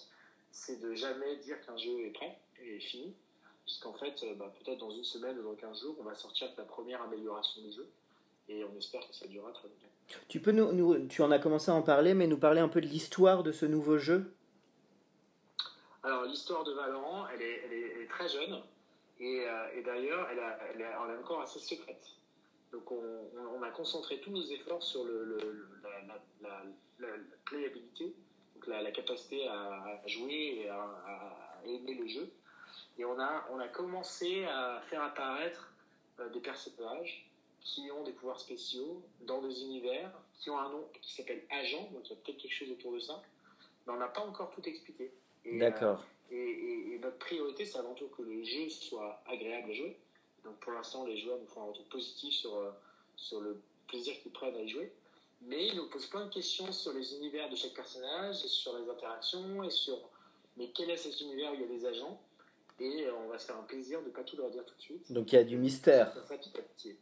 c'est 0.52 0.80
de 0.80 0.94
jamais 0.96 1.38
dire 1.38 1.60
qu'un 1.66 1.78
jeu 1.78 2.06
est 2.06 2.12
prêt 2.12 2.38
et 2.62 2.80
fini 2.80 3.14
puisqu'en 3.68 3.94
fait, 3.94 4.24
euh, 4.24 4.34
bah, 4.36 4.52
peut-être 4.64 4.80
dans 4.80 4.92
une 4.92 5.04
semaine 5.04 5.38
ou 5.40 5.44
dans 5.44 5.56
15 5.56 5.82
jours, 5.82 5.96
on 6.00 6.04
va 6.04 6.16
sortir 6.16 6.48
la 6.58 6.64
première 6.64 7.02
amélioration 7.02 7.62
du 7.62 7.72
jeu, 7.72 7.86
et 8.48 8.64
on 8.64 8.76
espère 8.78 9.06
que 9.06 9.14
ça 9.14 9.28
durera 9.28 9.52
très 9.52 9.68
longtemps. 9.68 10.22
Tu 10.30 10.40
peux 10.40 10.52
nous, 10.52 11.06
tu 11.08 11.22
en 11.22 11.32
as 11.32 11.40
commencé 11.40 11.70
à 11.70 11.74
en 11.74 11.82
parler, 11.82 12.14
mais 12.14 12.28
nous 12.28 12.38
parler 12.38 12.62
un 12.62 12.70
peu 12.70 12.80
de 12.80 12.88
l'histoire 12.88 13.44
de 13.44 13.52
ce 13.52 13.66
nouveau 13.66 13.98
jeu? 13.98 14.34
Alors, 16.02 16.24
l'histoire 16.24 16.64
de 16.64 16.72
Valorant, 16.72 17.28
elle 17.28 17.42
est, 17.42 17.62
elle 17.66 17.74
est, 17.74 18.08
très 18.08 18.30
jeune, 18.30 18.62
et, 19.20 19.42
euh, 19.46 19.84
d'ailleurs, 19.84 20.30
elle, 20.32 20.40
elle, 20.74 20.82
est 20.82 21.18
encore 21.20 21.42
assez 21.42 21.60
secrète. 21.60 22.08
Donc, 22.72 22.92
on, 22.92 23.62
a 23.64 23.70
concentré 23.72 24.20
tous 24.20 24.32
nos 24.32 24.44
efforts 24.44 24.84
sur 24.84 25.04
le, 25.04 25.38
la, 26.42 27.10
playabilité, 27.46 28.14
donc 28.56 28.68
la, 28.68 28.92
capacité 28.92 29.48
à, 29.48 30.02
jouer 30.06 30.62
et 30.64 30.70
à 30.70 31.62
aimer 31.66 31.96
le 31.96 32.08
jeu. 32.08 32.30
Et 32.98 33.06
on 33.06 33.20
a, 33.20 33.48
on 33.52 33.60
a 33.60 33.68
commencé 33.68 34.46
à 34.46 34.82
faire 34.90 35.04
apparaître 35.04 35.72
euh, 36.20 36.30
des 36.30 36.40
personnages 36.40 37.30
qui 37.60 37.92
ont 37.92 38.04
des 38.04 38.12
pouvoirs 38.12 38.40
spéciaux 38.40 39.04
dans 39.22 39.42
des 39.42 39.62
univers, 39.62 40.12
qui 40.40 40.50
ont 40.50 40.58
un 40.58 40.70
nom 40.70 40.88
qui 41.02 41.14
s'appelle 41.14 41.44
Agent, 41.52 41.90
donc 41.92 42.06
il 42.06 42.10
y 42.10 42.14
a 42.14 42.16
peut-être 42.16 42.38
quelque 42.38 42.54
chose 42.54 42.72
autour 42.72 42.94
de 42.94 43.00
ça, 43.00 43.22
mais 43.86 43.94
on 43.94 43.98
n'a 43.98 44.08
pas 44.08 44.22
encore 44.22 44.52
tout 44.52 44.62
expliqué. 44.64 45.12
D'accord. 45.46 46.04
Euh, 46.32 46.36
et, 46.36 47.00
notre 47.00 47.18
priorité, 47.20 47.66
c'est 47.66 47.78
avant 47.78 47.94
tout 47.94 48.08
que 48.08 48.22
le 48.22 48.44
jeu 48.44 48.70
soit 48.70 49.22
agréable 49.28 49.72
à 49.72 49.74
jouer. 49.74 49.98
Donc 50.48 50.56
pour 50.62 50.72
l'instant, 50.72 51.06
les 51.06 51.18
joueurs 51.18 51.38
nous 51.40 51.48
font 51.48 51.62
un 51.62 51.66
retour 51.66 51.86
positif 51.86 52.34
sur, 52.34 52.56
euh, 52.56 52.72
sur 53.18 53.42
le 53.42 53.62
plaisir 53.88 54.14
qu'ils 54.22 54.32
prennent 54.32 54.56
à 54.56 54.62
y 54.62 54.70
jouer. 54.70 54.92
Mais 55.42 55.68
ils 55.68 55.76
nous 55.76 55.88
posent 55.90 56.08
plein 56.08 56.26
de 56.26 56.34
questions 56.34 56.72
sur 56.72 56.94
les 56.94 57.16
univers 57.16 57.50
de 57.50 57.56
chaque 57.56 57.74
personnage, 57.74 58.44
et 58.44 58.48
sur 58.48 58.78
les 58.80 58.90
interactions, 58.90 59.64
et 59.64 59.70
sur 59.70 60.00
mais 60.56 60.70
quel 60.74 60.90
est 60.90 60.98
cet 60.98 61.20
univers 61.22 61.52
où 61.52 61.56
il 61.56 61.62
y 61.62 61.64
a 61.64 61.68
des 61.68 61.86
agents? 61.86 62.20
Et 62.80 63.06
euh, 63.06 63.14
on 63.24 63.28
va 63.28 63.38
se 63.38 63.46
faire 63.46 63.58
un 63.58 63.64
plaisir 63.64 64.02
de 64.02 64.08
ne 64.08 64.12
pas 64.12 64.24
tout 64.24 64.38
leur 64.38 64.50
dire 64.50 64.66
tout 64.66 64.74
de 64.76 64.82
suite. 64.82 65.12
Donc 65.12 65.32
il 65.32 65.36
y 65.36 65.40
a 65.40 65.44
du 65.44 65.58
mystère. 65.58 66.14
Ça 66.14 66.22
petit 66.22 66.58
à 66.58 66.62
petit. 66.62 66.96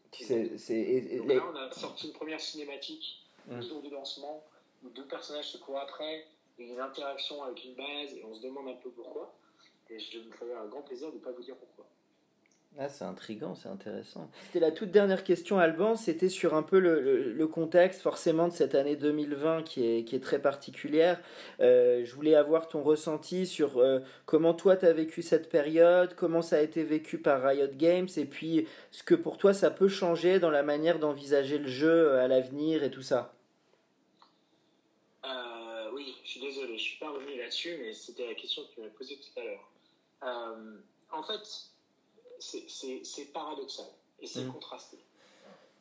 Donc 1.20 1.28
là, 1.28 1.46
on 1.54 1.56
a 1.56 1.72
sorti 1.72 2.08
une 2.08 2.14
première 2.14 2.42
cinématique, 2.42 3.24
mmh. 3.48 3.62
jour 3.62 3.82
du 3.82 3.90
lancement, 3.90 4.44
où 4.84 4.90
deux 4.90 5.06
personnages 5.06 5.52
se 5.52 5.58
courent 5.58 5.80
après, 5.80 6.28
et 6.58 6.66
une 6.66 6.80
interaction 6.80 7.44
avec 7.44 7.64
une 7.64 7.76
base, 7.76 8.14
et 8.14 8.24
on 8.26 8.34
se 8.34 8.42
demande 8.42 8.70
un 8.70 8.76
peu 8.76 8.90
pourquoi. 8.90 9.34
Et 9.90 10.00
je 10.00 10.20
me 10.20 10.32
ferai 10.32 10.54
un 10.54 10.66
grand 10.66 10.82
plaisir 10.82 11.10
de 11.12 11.16
ne 11.16 11.22
pas 11.22 11.32
vous 11.32 11.44
dire 11.44 11.56
pourquoi. 11.56 11.86
Ah, 12.78 12.90
c'est 12.90 13.06
intriguant, 13.06 13.56
c'est 13.56 13.70
intéressant. 13.70 14.30
C'était 14.48 14.60
la 14.60 14.72
toute 14.72 14.92
dernière 14.92 15.24
question, 15.24 15.60
Alban. 15.60 15.96
C'était 15.96 16.28
sur 16.28 16.56
un 16.56 16.62
peu 16.64 16.80
le, 16.80 17.32
le, 17.32 17.48
contexte, 17.48 18.02
forcément, 18.02 18.50
de 18.50 18.54
cette 18.54 18.76
année 18.76 18.98
2020 18.98 19.64
qui 19.64 19.86
est, 19.86 20.04
qui 20.04 20.14
est 20.14 20.20
très 20.20 20.42
particulière. 20.42 21.22
Euh, 21.62 22.04
je 22.04 22.14
voulais 22.14 22.36
avoir 22.36 22.68
ton 22.68 22.84
ressenti 22.84 23.48
sur 23.48 23.78
euh, 23.78 24.00
comment 24.26 24.54
toi, 24.54 24.76
tu 24.76 24.86
as 24.86 24.92
vécu 24.92 25.22
cette 25.22 25.50
période, 25.50 26.16
comment 26.16 26.42
ça 26.42 26.58
a 26.58 26.60
été 26.60 26.84
vécu 26.84 27.18
par 27.18 27.44
Riot 27.44 27.72
Games, 27.76 28.10
et 28.18 28.26
puis 28.26 28.68
ce 28.92 29.04
que 29.04 29.16
pour 29.16 29.38
toi, 29.38 29.54
ça 29.54 29.72
peut 29.72 29.88
changer 29.88 30.40
dans 30.40 30.52
la 30.52 30.64
manière 30.64 31.00
d'envisager 31.00 31.58
le 31.58 31.70
jeu 31.70 32.10
euh, 32.10 32.26
à 32.26 32.28
l'avenir 32.28 32.84
et 32.84 32.92
tout 32.92 33.04
ça. 33.04 33.32
oui, 35.94 36.14
je 36.26 36.30
suis 36.30 36.42
désolé, 36.42 36.68
je 36.68 36.74
ne 36.74 36.78
suis 36.78 37.00
pas 37.00 37.10
revenu 37.10 37.38
là-dessus, 37.38 37.78
mais 37.80 37.94
c'était 37.94 38.28
la 38.28 38.34
question 38.34 38.64
que 38.64 38.76
tu 38.76 38.82
m'as 38.82 38.90
posée 38.90 39.16
tout 39.16 39.40
à 39.40 39.44
l'heure. 39.46 40.58
en 41.14 41.24
fait, 41.24 41.72
c'est 42.40 43.34
paradoxal 43.34 43.86
et 44.20 44.28
c'est 44.28 44.44
mm. 44.44 44.54
contrasté. 44.54 44.98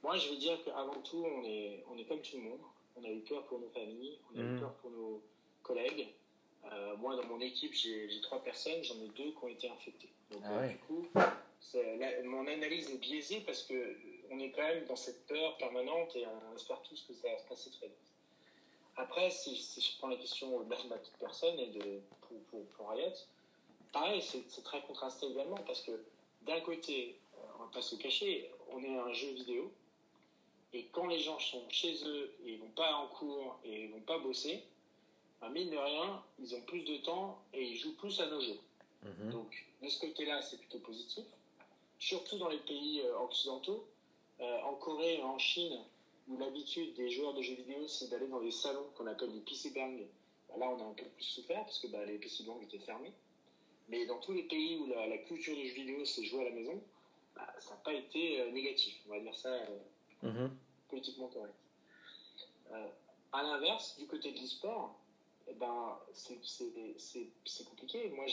Moi, 0.02 0.18
je 0.18 0.28
vais 0.28 0.36
dire 0.36 0.62
qu'avant 0.64 1.00
tout, 1.00 1.24
on 1.24 1.44
est, 1.44 1.84
on 1.90 1.96
est 1.96 2.04
comme 2.04 2.20
tout 2.20 2.36
le 2.36 2.42
monde. 2.42 2.60
On 2.96 3.04
a 3.04 3.10
eu 3.10 3.20
peur 3.20 3.42
pour 3.44 3.58
nos 3.58 3.68
familles, 3.70 4.18
on 4.32 4.38
a 4.38 4.42
eu 4.42 4.44
mm. 4.44 4.60
peur 4.60 4.72
pour 4.74 4.90
nos 4.90 5.22
collègues. 5.62 6.08
Euh, 6.72 6.96
moi, 6.96 7.16
dans 7.16 7.26
mon 7.26 7.40
équipe, 7.40 7.74
j'ai 7.74 8.20
trois 8.22 8.42
personnes, 8.42 8.82
j'en 8.82 8.94
ai 8.96 9.08
deux 9.08 9.32
qui 9.32 9.38
ont 9.42 9.48
été 9.48 9.68
infectées. 9.68 10.10
Donc, 10.30 10.42
ah 10.44 10.60
euh, 10.60 10.68
du 10.68 10.78
coup, 10.78 11.06
mon 12.24 12.46
analyse 12.46 12.90
est 12.90 12.98
biaisée 12.98 13.40
parce 13.40 13.62
que 13.62 13.96
on 14.30 14.38
est 14.38 14.50
quand 14.50 14.62
même 14.62 14.84
dans 14.86 14.96
cette 14.96 15.26
peur 15.26 15.56
permanente 15.58 16.16
et 16.16 16.24
on 16.26 16.56
espère 16.56 16.80
tous 16.82 17.04
que 17.06 17.14
ça 17.14 17.28
va 17.30 17.38
se 17.38 17.46
passer 17.46 17.70
très 17.70 17.86
vite. 17.86 17.96
Après, 18.96 19.30
si, 19.30 19.56
je 19.56 19.98
prends 19.98 20.08
la 20.08 20.16
question 20.16 20.60
de 20.60 20.68
ma 20.68 20.96
petite 20.96 21.16
personne 21.18 21.58
et 21.58 21.66
de, 21.66 22.00
pour, 22.20 22.38
pour, 22.50 22.64
pour 22.66 22.90
Riot, 22.90 23.12
pareil, 23.92 24.22
c'est 24.22 24.62
très 24.62 24.82
contrasté 24.82 25.26
également 25.26 25.58
parce 25.66 25.82
que 25.82 25.92
d'un 26.46 26.60
côté, 26.60 27.16
on 27.56 27.64
va 27.64 27.70
pas 27.72 27.82
se 27.82 27.96
cacher, 27.96 28.50
on 28.70 28.82
est 28.82 28.96
un 28.96 29.12
jeu 29.12 29.28
vidéo. 29.32 29.72
Et 30.72 30.86
quand 30.92 31.06
les 31.06 31.20
gens 31.20 31.38
sont 31.38 31.62
chez 31.70 31.94
eux 32.04 32.34
et 32.44 32.54
ils 32.54 32.58
vont 32.58 32.70
pas 32.70 32.94
en 32.96 33.06
cours 33.06 33.58
et 33.64 33.84
ils 33.84 33.90
vont 33.90 34.00
pas 34.00 34.18
bosser, 34.18 34.64
à 35.40 35.48
ben, 35.48 35.52
mine 35.52 35.70
de 35.70 35.76
rien, 35.76 36.22
ils 36.40 36.54
ont 36.54 36.60
plus 36.62 36.82
de 36.82 36.96
temps 36.98 37.38
et 37.52 37.62
ils 37.62 37.76
jouent 37.76 37.96
plus 37.96 38.20
à 38.20 38.26
nos 38.26 38.40
jeux. 38.40 38.58
Mhm. 39.02 39.30
Donc, 39.30 39.66
de 39.82 39.88
ce 39.88 40.00
côté-là, 40.00 40.42
c'est 40.42 40.58
plutôt 40.58 40.78
positif. 40.78 41.24
Surtout 41.98 42.38
dans 42.38 42.48
les 42.48 42.58
pays 42.58 43.02
euh, 43.02 43.18
occidentaux. 43.18 43.86
Euh, 44.40 44.60
en 44.62 44.74
Corée 44.74 45.18
et 45.18 45.22
en 45.22 45.38
Chine, 45.38 45.78
où 46.26 46.36
l'habitude 46.38 46.94
des 46.94 47.08
joueurs 47.08 47.34
de 47.34 47.42
jeux 47.42 47.54
vidéo, 47.54 47.86
c'est 47.86 48.10
d'aller 48.10 48.26
dans 48.26 48.40
des 48.40 48.50
salons 48.50 48.86
qu'on 48.96 49.06
appelle 49.06 49.32
les 49.32 49.40
PC 49.40 49.70
Bang. 49.70 49.96
Ben, 50.48 50.58
là, 50.58 50.68
on 50.70 50.80
a 50.80 50.90
un 50.90 50.94
peu 50.94 51.04
plus 51.04 51.24
souffert 51.24 51.62
parce 51.64 51.78
que 51.78 51.86
ben, 51.86 52.04
les 52.04 52.18
PC 52.18 52.42
Bang 52.42 52.60
étaient 52.62 52.84
fermés. 52.84 53.12
Mais 53.88 54.06
dans 54.06 54.18
tous 54.18 54.32
les 54.32 54.44
pays 54.44 54.78
où 54.78 54.86
la, 54.86 55.18
culture 55.18 55.54
du 55.54 55.68
jeu 55.68 55.74
vidéo 55.74 56.04
s'est 56.04 56.24
jouée 56.24 56.42
à 56.42 56.50
la 56.50 56.54
maison, 56.54 56.82
bah, 57.34 57.46
ça 57.58 57.70
n'a 57.70 57.76
pas 57.76 57.92
été 57.92 58.40
euh, 58.40 58.50
négatif. 58.50 58.96
On 59.06 59.10
va 59.10 59.20
dire 59.20 59.34
ça 59.34 59.48
euh, 59.48 59.78
mhm. 60.22 60.56
politiquement 60.88 61.28
correct. 61.28 61.54
Euh, 62.72 62.88
à 63.32 63.42
l'inverse, 63.42 63.98
du 63.98 64.06
côté 64.06 64.32
de 64.32 64.38
l'e-sport, 64.38 64.98
eh 65.48 65.54
ben, 65.54 65.98
c'est 66.14 67.64
compliqué. 67.68 68.08
Moi, 68.10 68.24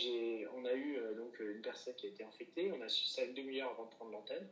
on 0.55 0.63
a 0.63 0.73
eu 0.73 0.97
donc 1.17 1.37
une 1.39 1.61
personne 1.61 1.93
qui 1.95 2.05
a 2.05 2.09
été 2.09 2.23
infectée. 2.23 2.71
On 2.71 2.81
a 2.81 2.87
su 2.87 3.05
ça 3.05 3.23
une 3.23 3.33
demi-heure 3.33 3.71
avant 3.71 3.85
de 3.85 3.89
prendre 3.89 4.11
l'antenne. 4.11 4.47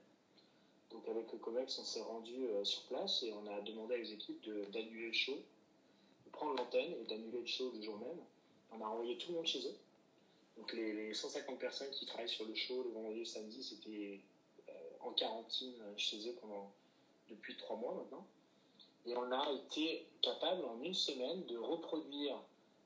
Donc, 0.89 1.07
avec 1.07 1.31
le 1.31 1.37
COMEX, 1.37 1.79
on 1.79 1.85
s'est 1.85 2.01
rendu 2.01 2.47
sur 2.63 2.81
place 2.87 3.23
et 3.23 3.31
on 3.31 3.47
a 3.47 3.61
demandé 3.61 4.01
aux 4.01 4.13
équipes 4.13 4.43
d'annuler 4.71 5.07
le 5.07 5.13
show, 5.13 5.37
de 6.25 6.31
prendre 6.31 6.55
l'antenne 6.55 6.93
et 6.99 7.05
d'annuler 7.05 7.39
le 7.39 7.45
show 7.45 7.71
le 7.73 7.81
jour 7.81 7.97
même. 7.99 8.19
On 8.73 8.81
a 8.81 8.87
envoyé 8.89 9.17
tout 9.17 9.29
le 9.31 9.37
monde 9.37 9.47
chez 9.47 9.65
eux. 9.65 9.77
Donc 10.59 10.73
les, 10.73 11.13
150 11.13 11.57
personnes 11.57 11.89
qui 11.91 12.05
travaillent 12.05 12.27
sur 12.27 12.45
le 12.45 12.53
show 12.53 12.83
le 12.83 12.89
vendredi 12.89 13.17
et 13.17 13.19
le 13.19 13.25
samedi, 13.25 13.63
c'était 13.63 14.19
euh, 14.67 14.73
en 14.99 15.11
quarantaine 15.11 15.73
chez 15.95 16.27
eux 16.27 16.35
pendant 16.41 16.69
depuis 17.29 17.55
trois 17.55 17.77
mois 17.77 17.93
maintenant. 17.93 18.27
Et 19.05 19.15
on 19.15 19.31
a 19.31 19.51
été 19.53 20.05
capable 20.21 20.65
en 20.65 20.81
une 20.81 20.93
semaine 20.93 21.45
de 21.45 21.57
reproduire 21.57 22.35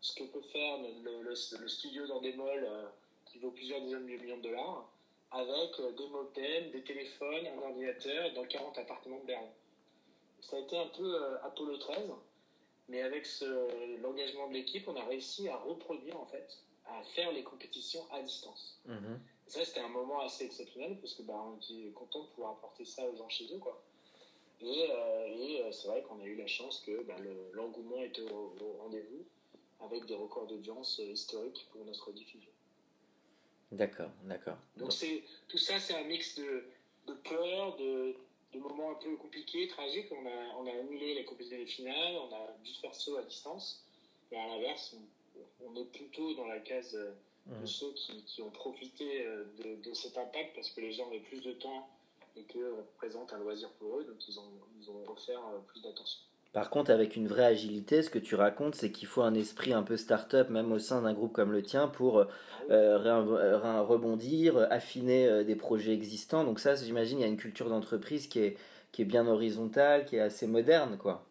ce 0.01 0.13
que 0.15 0.23
peut 0.25 0.43
faire 0.51 0.77
le, 1.03 1.35
studio 1.35 2.05
dans 2.05 2.21
des 2.21 2.33
malls 2.33 2.63
euh, 2.63 2.85
qui 3.25 3.39
vaut 3.39 3.49
plusieurs 3.49 3.81
dizaines 3.81 4.05
de 4.05 4.21
millions 4.21 4.37
de 4.37 4.43
dollars 4.43 4.87
avec 5.31 5.79
euh, 5.79 5.91
des 5.93 6.07
modems, 6.09 6.71
des 6.71 6.83
téléphones, 6.83 7.47
un 7.47 7.57
ordinateur 7.57 8.33
dans 8.33 8.45
40 8.45 8.77
appartements 8.77 9.19
de 9.19 9.25
Berlin. 9.25 9.49
Ça 10.41 10.57
a 10.57 10.59
été 10.59 10.77
un 10.77 10.87
peu 10.87 11.37
Apollo 11.41 11.77
13, 11.77 12.11
mais 12.89 13.01
avec 13.01 13.25
l'engagement 14.01 14.49
de 14.49 14.53
l'équipe, 14.53 14.87
on 14.87 14.95
a 14.95 15.05
réussi 15.05 15.47
à 15.47 15.55
reproduire 15.55 16.19
en 16.19 16.25
fait 16.25 16.59
à 16.85 17.03
faire 17.15 17.31
les 17.31 17.43
compétitions 17.43 18.05
à 18.11 18.21
distance. 18.21 18.79
Mhm. 18.85 19.19
Ça, 19.47 19.63
c'était 19.65 19.81
un 19.81 19.89
moment 19.89 20.21
assez 20.21 20.45
exceptionnel 20.45 20.97
parce 20.99 21.13
que 21.13 21.21
bah, 21.23 21.41
on 21.45 21.57
était 21.57 21.91
content 21.91 22.23
de 22.23 22.27
pouvoir 22.29 22.53
apporter 22.53 22.85
ça 22.85 23.05
aux 23.07 23.15
gens 23.15 23.29
chez 23.29 23.45
eux. 23.53 23.59
Quoi. 23.59 23.81
Et, 24.61 24.87
euh, 24.89 25.27
et 25.27 25.61
euh, 25.61 25.71
c'est 25.71 25.87
vrai 25.87 26.01
qu'on 26.03 26.19
a 26.21 26.25
eu 26.25 26.35
la 26.35 26.47
chance 26.47 26.81
que 26.85 27.03
bah, 27.03 27.15
l'engouement 27.53 28.01
était 28.01 28.21
au, 28.21 28.55
rendez-vous 28.79 29.25
avec 29.81 30.05
des 30.05 30.15
records 30.15 30.47
d'audience 30.47 30.99
euh, 30.99 31.11
historiques 31.11 31.67
pour 31.71 31.83
notre 31.85 32.11
diffusion. 32.13 32.49
D'accord, 33.71 34.11
d'accord. 34.23 34.57
Donc 34.77 34.93
c'est 34.93 35.23
tout 35.47 35.57
ça, 35.57 35.79
c'est 35.79 35.95
un 35.95 36.03
mix 36.03 36.35
de, 36.35 36.63
de 37.07 37.13
peur, 37.13 37.75
de, 37.77 38.15
de, 38.53 38.59
moments 38.59 38.91
un 38.91 38.95
peu 38.95 39.15
compliqués, 39.17 39.67
tragiques. 39.67 40.11
On 40.11 40.25
a, 40.25 40.55
on 40.59 40.67
a 40.67 40.71
annulé 40.71 41.15
les 41.15 41.25
compétitions 41.25 41.65
finales, 41.65 42.15
on 42.15 42.33
a 42.33 42.55
dû 42.63 42.71
faire 42.75 42.93
saut 42.95 43.17
à 43.17 43.23
distance. 43.23 43.83
Et 44.31 44.37
à 44.37 44.47
l'inverse, 44.47 44.95
on 44.95 45.22
est 45.75 45.91
plutôt 45.91 46.33
dans 46.35 46.47
la 46.47 46.59
case 46.59 46.95
euh, 46.95 47.11
de 47.61 47.65
ceux 47.65 47.91
qui, 47.93 48.23
qui, 48.23 48.41
ont 48.41 48.51
profité 48.51 49.25
de, 49.63 49.75
de, 49.83 49.93
cet 49.93 50.17
impact 50.17 50.55
parce 50.55 50.69
que 50.69 50.79
les 50.79 50.93
gens 50.93 51.07
avaient 51.07 51.19
plus 51.19 51.41
de 51.41 51.51
temps 51.51 51.89
et 52.37 52.43
qu'on 52.43 52.77
représente 52.77 53.33
un 53.33 53.39
loisir 53.39 53.69
pour 53.79 53.99
eux, 53.99 54.05
donc 54.05 54.27
ils 54.27 54.39
ont, 54.39 54.51
ils 54.79 54.89
ont 54.89 55.11
offert 55.11 55.41
plus 55.67 55.81
d'attention. 55.81 56.21
Par 56.53 56.69
contre, 56.69 56.91
avec 56.91 57.15
une 57.15 57.27
vraie 57.27 57.45
agilité, 57.45 58.03
ce 58.03 58.11
que 58.11 58.19
tu 58.19 58.35
racontes, 58.35 58.75
c'est 58.75 58.91
qu'il 58.91 59.07
faut 59.07 59.23
un 59.23 59.33
esprit 59.33 59.73
un 59.73 59.81
peu 59.81 59.97
start-up, 59.97 60.51
même 60.51 60.71
au 60.71 60.77
sein 60.77 61.01
d'un 61.01 61.13
groupe 61.13 61.33
comme 61.33 61.51
le 61.51 61.63
tien, 61.63 61.87
pour 61.87 62.19
euh, 62.19 62.25
euh, 62.69 63.81
rebondir, 63.81 64.67
affiner 64.69 65.27
euh, 65.27 65.43
des 65.43 65.55
projets 65.55 65.93
existants. 65.93 66.43
Donc 66.43 66.59
ça, 66.59 66.75
j'imagine, 66.75 67.17
il 67.17 67.21
y 67.23 67.25
a 67.25 67.27
une 67.27 67.37
culture 67.37 67.69
d'entreprise 67.69 68.27
qui 68.27 68.37
est, 68.37 68.57
qui 68.91 69.01
est 69.01 69.05
bien 69.05 69.25
horizontale, 69.25 70.05
qui 70.05 70.17
est 70.17 70.19
assez 70.19 70.45
moderne, 70.45 70.99
quoi. 70.99 71.25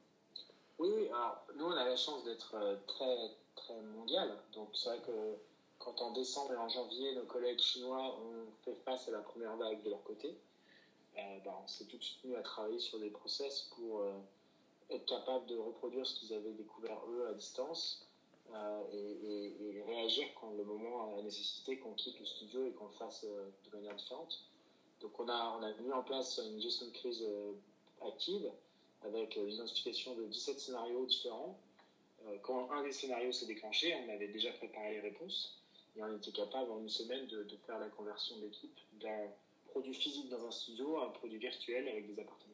Oui, 0.81 0.91
alors 1.11 1.47
nous, 1.57 1.67
on 1.67 1.71
a 1.71 1.85
la 1.85 1.97
chance 1.97 2.25
d'être 2.25 2.57
très, 2.89 3.17
très 3.65 3.81
mondial. 3.97 4.37
Donc 4.55 4.69
c'est 4.75 4.89
vrai 4.89 4.99
que 5.01 5.37
quand 5.79 6.01
en 6.01 6.13
décembre 6.13 6.53
et 6.53 6.57
en 6.57 6.69
janvier, 6.69 7.15
nos 7.15 7.25
collègues 7.25 7.61
chinois 7.61 8.17
ont 8.19 8.47
fait 8.65 8.75
face 8.85 9.09
à 9.09 9.13
la 9.13 9.21
première 9.21 9.57
vague 9.57 9.83
de 9.83 9.91
leur 9.91 10.03
côté, 10.05 10.37
bah, 11.45 11.59
on 11.63 11.69
s'est 11.69 11.85
tout 11.85 11.99
de 11.99 12.03
suite 12.03 12.25
mis 12.25 12.37
à 12.37 12.43
travailler 12.43 12.79
sur 12.79 12.99
des 12.99 13.11
process 13.11 13.69
pour 13.77 14.03
être 14.91 15.07
capable 15.07 15.47
de 15.47 15.57
reproduire 15.57 16.07
ce 16.07 16.19
qu'ils 16.19 16.35
avaient 16.35 16.53
découvert 16.53 16.99
eux 17.11 17.27
à 17.29 17.35
distance 17.35 18.07
euh, 18.55 18.83
et, 18.93 19.83
réagir 19.87 20.27
quand 20.41 20.53
le 20.53 20.65
moment 20.65 21.17
a 21.19 21.23
nécessité 21.23 21.79
qu'on 21.79 21.93
quitte 21.95 22.19
le 22.19 22.27
studio 22.27 22.67
et 22.67 22.71
qu'on 22.73 22.87
le 22.87 22.93
fasse 22.93 23.25
euh, 23.25 23.49
de 23.65 23.77
manière 23.77 23.95
différente. 23.97 24.45
Donc 25.01 25.19
on 25.19 25.29
a, 25.29 25.59
on 25.59 25.63
a 25.63 25.73
mis 25.83 25.93
en 25.93 26.03
place 26.03 26.41
une 26.45 26.61
gestion 26.61 26.87
de 26.87 26.93
crise 26.93 27.23
euh, 27.23 27.53
active 28.07 28.51
avec 29.05 29.35
l'identification 29.35 30.15
de 30.15 30.25
17 30.27 30.61
scénarios 30.61 31.05
différents. 31.07 31.59
Quand 32.43 32.71
un 32.73 32.83
des 32.83 32.93
scénarios 32.93 33.33
s'est 33.33 33.47
déclenché, 33.47 33.95
on 34.07 34.13
avait 34.13 34.29
déjà 34.29 34.51
préparé 34.53 34.93
les 34.93 35.01
réponses 35.01 35.61
et 35.97 36.03
on 36.03 36.17
était 36.17 36.33
capable 36.33 36.71
en 36.71 36.81
une 36.81 36.89
semaine 36.89 37.27
de, 37.27 37.43
de 37.45 37.57
faire 37.67 37.79
la 37.79 37.89
conversion 37.89 38.37
de 38.39 38.43
l'équipe 38.43 38.79
d'un 39.01 39.29
produit 39.67 39.95
physique 39.95 40.29
dans 40.29 40.47
un 40.47 40.51
studio 40.51 40.99
à 40.99 41.07
un 41.07 41.11
produit 41.11 41.39
virtuel 41.39 41.89
avec 41.89 42.07
des 42.07 42.21
appartements. 42.21 42.53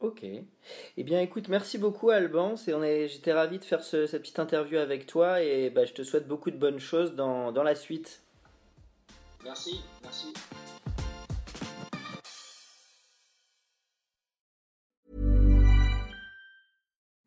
Ok. 0.00 0.24
Eh 0.24 1.04
bien, 1.04 1.20
écoute, 1.22 1.48
merci 1.48 1.78
beaucoup, 1.78 2.10
Alban. 2.10 2.54
J'étais 2.56 3.32
ravi 3.32 3.58
de 3.58 3.64
faire 3.64 3.82
cette 3.82 4.10
petite 4.10 4.38
interview 4.38 4.78
avec 4.78 5.06
toi 5.06 5.42
et 5.42 5.70
bah, 5.70 5.86
je 5.86 5.94
te 5.94 6.02
souhaite 6.02 6.28
beaucoup 6.28 6.50
de 6.50 6.58
bonnes 6.58 6.80
choses 6.80 7.14
dans, 7.14 7.50
dans 7.50 7.62
la 7.62 7.74
suite. 7.74 8.22
Merci, 9.42 9.80
merci. 10.02 10.32